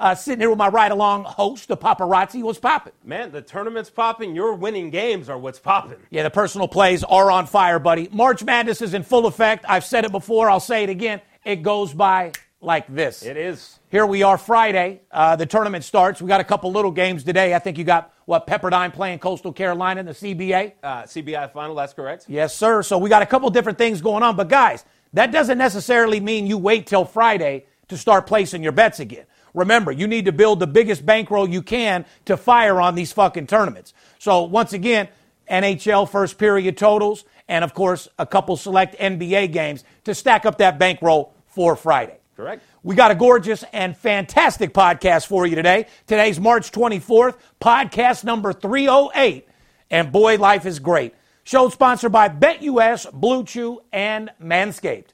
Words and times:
Uh, 0.00 0.14
sitting 0.14 0.40
here 0.40 0.50
with 0.50 0.58
my 0.58 0.68
ride 0.68 0.92
along 0.92 1.24
host, 1.24 1.68
the 1.68 1.76
paparazzi. 1.76 2.42
was 2.42 2.58
popping? 2.58 2.92
Man, 3.04 3.30
the 3.30 3.42
tournament's 3.42 3.90
popping. 3.90 4.34
Your 4.34 4.54
winning 4.54 4.90
games 4.90 5.28
are 5.28 5.38
what's 5.38 5.58
popping. 5.58 5.98
Yeah, 6.10 6.24
the 6.24 6.30
personal 6.30 6.68
plays 6.68 7.04
are 7.04 7.30
on 7.30 7.46
fire, 7.46 7.78
buddy. 7.78 8.08
March 8.10 8.42
Madness 8.42 8.82
is 8.82 8.94
in 8.94 9.02
full 9.02 9.26
effect. 9.26 9.64
I've 9.68 9.84
said 9.84 10.04
it 10.04 10.12
before, 10.12 10.50
I'll 10.50 10.60
say 10.60 10.84
it 10.84 10.90
again. 10.90 11.20
It 11.44 11.62
goes 11.62 11.92
by 11.92 12.32
like 12.60 12.92
this. 12.92 13.22
It 13.22 13.36
is. 13.36 13.78
Here 13.90 14.06
we 14.06 14.22
are 14.22 14.38
Friday. 14.38 15.02
Uh, 15.10 15.36
the 15.36 15.46
tournament 15.46 15.84
starts. 15.84 16.20
We 16.20 16.28
got 16.28 16.40
a 16.40 16.44
couple 16.44 16.72
little 16.72 16.90
games 16.90 17.22
today. 17.22 17.54
I 17.54 17.58
think 17.58 17.78
you 17.78 17.84
got, 17.84 18.12
what, 18.24 18.46
Pepperdine 18.46 18.92
playing 18.92 19.18
Coastal 19.18 19.52
Carolina 19.52 20.00
in 20.00 20.06
the 20.06 20.12
CBA? 20.12 20.72
Uh, 20.82 21.02
CBI 21.02 21.52
final, 21.52 21.76
that's 21.76 21.92
correct. 21.92 22.24
Yes, 22.26 22.56
sir. 22.56 22.82
So 22.82 22.98
we 22.98 23.10
got 23.10 23.22
a 23.22 23.26
couple 23.26 23.48
different 23.50 23.78
things 23.78 24.00
going 24.00 24.22
on. 24.22 24.34
But 24.34 24.48
guys, 24.48 24.84
that 25.12 25.30
doesn't 25.30 25.58
necessarily 25.58 26.20
mean 26.20 26.46
you 26.46 26.58
wait 26.58 26.86
till 26.86 27.04
Friday 27.04 27.66
to 27.88 27.98
start 27.98 28.26
placing 28.26 28.62
your 28.62 28.72
bets 28.72 28.98
again. 28.98 29.26
Remember, 29.54 29.92
you 29.92 30.06
need 30.06 30.24
to 30.24 30.32
build 30.32 30.60
the 30.60 30.66
biggest 30.66 31.06
bankroll 31.06 31.48
you 31.48 31.62
can 31.62 32.04
to 32.26 32.36
fire 32.36 32.80
on 32.80 32.94
these 32.94 33.12
fucking 33.12 33.46
tournaments. 33.46 33.94
So 34.18 34.42
once 34.42 34.72
again, 34.72 35.08
NHL 35.50 36.08
first 36.10 36.38
period 36.38 36.76
totals, 36.76 37.24
and 37.48 37.64
of 37.64 37.72
course, 37.72 38.08
a 38.18 38.26
couple 38.26 38.56
select 38.56 38.98
NBA 38.98 39.52
games 39.52 39.84
to 40.04 40.14
stack 40.14 40.44
up 40.44 40.58
that 40.58 40.78
bankroll 40.78 41.32
for 41.46 41.76
Friday. 41.76 42.18
Correct. 42.36 42.62
We 42.82 42.96
got 42.96 43.12
a 43.12 43.14
gorgeous 43.14 43.64
and 43.72 43.96
fantastic 43.96 44.74
podcast 44.74 45.26
for 45.26 45.46
you 45.46 45.54
today. 45.54 45.86
Today's 46.06 46.40
March 46.40 46.72
24th, 46.72 47.36
podcast 47.60 48.24
number 48.24 48.52
308. 48.52 49.46
And 49.90 50.10
boy, 50.10 50.36
life 50.38 50.66
is 50.66 50.80
great. 50.80 51.14
Show 51.44 51.68
sponsored 51.68 52.10
by 52.10 52.28
BetUS, 52.28 53.12
Blue 53.12 53.44
Chew, 53.44 53.82
and 53.92 54.30
Manscaped. 54.42 55.08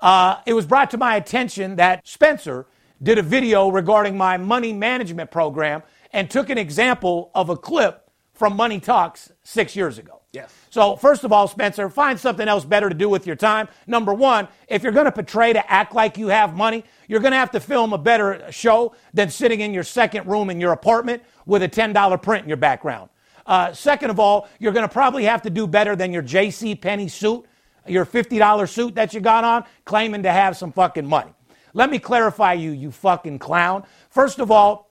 Uh, 0.00 0.36
it 0.46 0.54
was 0.54 0.66
brought 0.66 0.90
to 0.90 0.96
my 0.96 1.16
attention 1.16 1.76
that 1.76 2.06
Spencer 2.06 2.66
did 3.02 3.18
a 3.18 3.22
video 3.22 3.68
regarding 3.68 4.16
my 4.16 4.36
money 4.36 4.72
management 4.72 5.30
program 5.30 5.82
and 6.12 6.30
took 6.30 6.50
an 6.50 6.58
example 6.58 7.30
of 7.34 7.48
a 7.48 7.56
clip 7.56 8.10
from 8.32 8.56
Money 8.56 8.80
Talks 8.80 9.32
six 9.42 9.74
years 9.74 9.98
ago. 9.98 10.22
Yes. 10.32 10.52
So, 10.70 10.94
first 10.96 11.24
of 11.24 11.32
all, 11.32 11.48
Spencer, 11.48 11.88
find 11.88 12.20
something 12.20 12.46
else 12.46 12.64
better 12.64 12.88
to 12.88 12.94
do 12.94 13.08
with 13.08 13.26
your 13.26 13.34
time. 13.34 13.68
Number 13.86 14.12
one, 14.12 14.46
if 14.68 14.82
you're 14.82 14.92
going 14.92 15.06
to 15.06 15.12
portray 15.12 15.52
to 15.54 15.72
act 15.72 15.94
like 15.94 16.18
you 16.18 16.28
have 16.28 16.54
money, 16.54 16.84
you're 17.08 17.20
going 17.20 17.32
to 17.32 17.38
have 17.38 17.50
to 17.52 17.60
film 17.60 17.92
a 17.92 17.98
better 17.98 18.46
show 18.50 18.94
than 19.14 19.30
sitting 19.30 19.60
in 19.60 19.72
your 19.72 19.82
second 19.82 20.26
room 20.26 20.50
in 20.50 20.60
your 20.60 20.72
apartment 20.72 21.22
with 21.46 21.62
a 21.62 21.68
$10 21.68 22.22
print 22.22 22.44
in 22.44 22.48
your 22.48 22.58
background. 22.58 23.08
Uh, 23.46 23.72
second 23.72 24.10
of 24.10 24.20
all, 24.20 24.46
you're 24.58 24.72
going 24.72 24.86
to 24.86 24.92
probably 24.92 25.24
have 25.24 25.40
to 25.42 25.50
do 25.50 25.66
better 25.66 25.96
than 25.96 26.12
your 26.12 26.22
J.C. 26.22 26.74
Penney 26.74 27.08
suit, 27.08 27.46
your 27.86 28.04
$50 28.04 28.68
suit 28.68 28.94
that 28.96 29.14
you 29.14 29.20
got 29.20 29.44
on, 29.44 29.64
claiming 29.86 30.22
to 30.24 30.30
have 30.30 30.56
some 30.56 30.70
fucking 30.70 31.06
money. 31.06 31.32
Let 31.78 31.90
me 31.90 32.00
clarify 32.00 32.54
you, 32.54 32.72
you 32.72 32.90
fucking 32.90 33.38
clown. 33.38 33.84
First 34.10 34.40
of 34.40 34.50
all, 34.50 34.90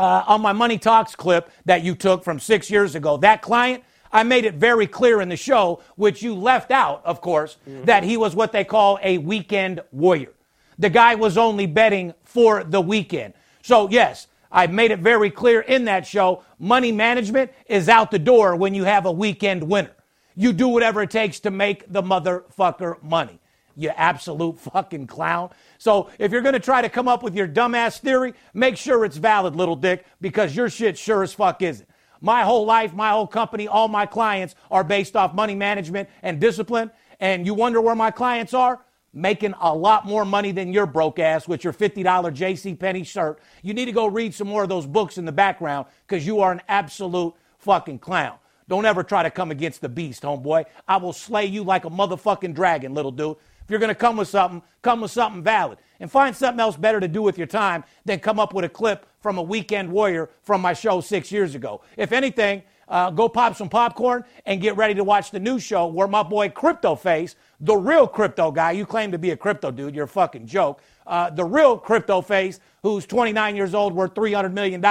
uh, 0.00 0.24
on 0.26 0.42
my 0.42 0.52
Money 0.52 0.78
Talks 0.78 1.14
clip 1.14 1.48
that 1.64 1.84
you 1.84 1.94
took 1.94 2.24
from 2.24 2.40
six 2.40 2.68
years 2.68 2.96
ago, 2.96 3.16
that 3.18 3.40
client, 3.40 3.84
I 4.12 4.24
made 4.24 4.44
it 4.44 4.54
very 4.54 4.88
clear 4.88 5.20
in 5.20 5.28
the 5.28 5.36
show, 5.36 5.80
which 5.94 6.24
you 6.24 6.34
left 6.34 6.72
out, 6.72 7.02
of 7.04 7.20
course, 7.20 7.56
mm-hmm. 7.68 7.84
that 7.84 8.02
he 8.02 8.16
was 8.16 8.34
what 8.34 8.50
they 8.50 8.64
call 8.64 8.98
a 9.00 9.18
weekend 9.18 9.80
warrior. 9.92 10.32
The 10.76 10.90
guy 10.90 11.14
was 11.14 11.38
only 11.38 11.66
betting 11.66 12.14
for 12.24 12.64
the 12.64 12.80
weekend. 12.80 13.34
So, 13.62 13.88
yes, 13.88 14.26
I 14.50 14.66
made 14.66 14.90
it 14.90 14.98
very 14.98 15.30
clear 15.30 15.60
in 15.60 15.84
that 15.84 16.04
show 16.04 16.42
money 16.58 16.90
management 16.90 17.52
is 17.68 17.88
out 17.88 18.10
the 18.10 18.18
door 18.18 18.56
when 18.56 18.74
you 18.74 18.82
have 18.82 19.06
a 19.06 19.12
weekend 19.12 19.62
winner. 19.62 19.94
You 20.34 20.52
do 20.52 20.66
whatever 20.66 21.00
it 21.02 21.10
takes 21.10 21.38
to 21.40 21.52
make 21.52 21.92
the 21.92 22.02
motherfucker 22.02 23.00
money. 23.04 23.38
You 23.76 23.90
absolute 23.90 24.58
fucking 24.60 25.08
clown. 25.08 25.50
So 25.84 26.08
if 26.18 26.32
you're 26.32 26.40
going 26.40 26.54
to 26.54 26.60
try 26.60 26.80
to 26.80 26.88
come 26.88 27.08
up 27.08 27.22
with 27.22 27.34
your 27.34 27.46
dumbass 27.46 27.98
theory, 27.98 28.32
make 28.54 28.78
sure 28.78 29.04
it's 29.04 29.18
valid, 29.18 29.54
little 29.54 29.76
dick, 29.76 30.06
because 30.18 30.56
your 30.56 30.70
shit 30.70 30.96
sure 30.96 31.22
as 31.22 31.34
fuck 31.34 31.60
isn't. 31.60 31.86
My 32.22 32.42
whole 32.42 32.64
life, 32.64 32.94
my 32.94 33.10
whole 33.10 33.26
company, 33.26 33.68
all 33.68 33.86
my 33.88 34.06
clients 34.06 34.54
are 34.70 34.82
based 34.82 35.14
off 35.14 35.34
money 35.34 35.54
management 35.54 36.08
and 36.22 36.40
discipline. 36.40 36.90
And 37.20 37.44
you 37.44 37.52
wonder 37.52 37.82
where 37.82 37.94
my 37.94 38.10
clients 38.10 38.54
are? 38.54 38.82
Making 39.12 39.52
a 39.60 39.74
lot 39.74 40.06
more 40.06 40.24
money 40.24 40.52
than 40.52 40.72
your 40.72 40.86
broke 40.86 41.18
ass 41.18 41.46
with 41.46 41.62
your 41.62 41.74
$50 41.74 42.32
J.C. 42.32 42.74
Penney 42.76 43.04
shirt. 43.04 43.38
You 43.60 43.74
need 43.74 43.84
to 43.84 43.92
go 43.92 44.06
read 44.06 44.32
some 44.32 44.48
more 44.48 44.62
of 44.62 44.70
those 44.70 44.86
books 44.86 45.18
in 45.18 45.26
the 45.26 45.32
background 45.32 45.84
because 46.08 46.26
you 46.26 46.40
are 46.40 46.50
an 46.50 46.62
absolute 46.66 47.34
fucking 47.58 47.98
clown. 47.98 48.38
Don't 48.68 48.86
ever 48.86 49.02
try 49.02 49.22
to 49.22 49.30
come 49.30 49.50
against 49.50 49.82
the 49.82 49.90
beast, 49.90 50.22
homeboy. 50.22 50.64
I 50.88 50.96
will 50.96 51.12
slay 51.12 51.44
you 51.44 51.62
like 51.62 51.84
a 51.84 51.90
motherfucking 51.90 52.54
dragon, 52.54 52.94
little 52.94 53.12
dude. 53.12 53.36
If 53.64 53.70
you're 53.70 53.80
going 53.80 53.88
to 53.88 53.94
come 53.94 54.16
with 54.16 54.28
something, 54.28 54.62
come 54.82 55.00
with 55.00 55.10
something 55.10 55.42
valid. 55.42 55.78
And 56.00 56.10
find 56.10 56.36
something 56.36 56.60
else 56.60 56.76
better 56.76 57.00
to 57.00 57.08
do 57.08 57.22
with 57.22 57.38
your 57.38 57.46
time 57.46 57.84
than 58.04 58.18
come 58.18 58.38
up 58.38 58.52
with 58.52 58.64
a 58.64 58.68
clip 58.68 59.06
from 59.20 59.38
a 59.38 59.42
weekend 59.42 59.90
warrior 59.90 60.28
from 60.42 60.60
my 60.60 60.74
show 60.74 61.00
six 61.00 61.32
years 61.32 61.54
ago. 61.54 61.80
If 61.96 62.12
anything, 62.12 62.62
uh, 62.88 63.10
go 63.10 63.28
pop 63.28 63.56
some 63.56 63.70
popcorn 63.70 64.24
and 64.44 64.60
get 64.60 64.76
ready 64.76 64.92
to 64.94 65.04
watch 65.04 65.30
the 65.30 65.40
new 65.40 65.58
show 65.58 65.86
where 65.86 66.08
my 66.08 66.22
boy 66.22 66.50
Crypto 66.50 66.94
Face, 66.94 67.36
the 67.60 67.74
real 67.74 68.06
crypto 68.06 68.50
guy, 68.50 68.72
you 68.72 68.84
claim 68.84 69.10
to 69.12 69.18
be 69.18 69.30
a 69.30 69.36
crypto 69.36 69.70
dude, 69.70 69.94
you're 69.94 70.04
a 70.04 70.08
fucking 70.08 70.46
joke. 70.46 70.82
Uh, 71.06 71.30
the 71.30 71.44
real 71.44 71.76
Crypto 71.76 72.20
Face, 72.20 72.60
who's 72.82 73.06
29 73.06 73.56
years 73.56 73.74
old, 73.74 73.92
worth 73.92 74.14
$300 74.14 74.52
million, 74.52 74.84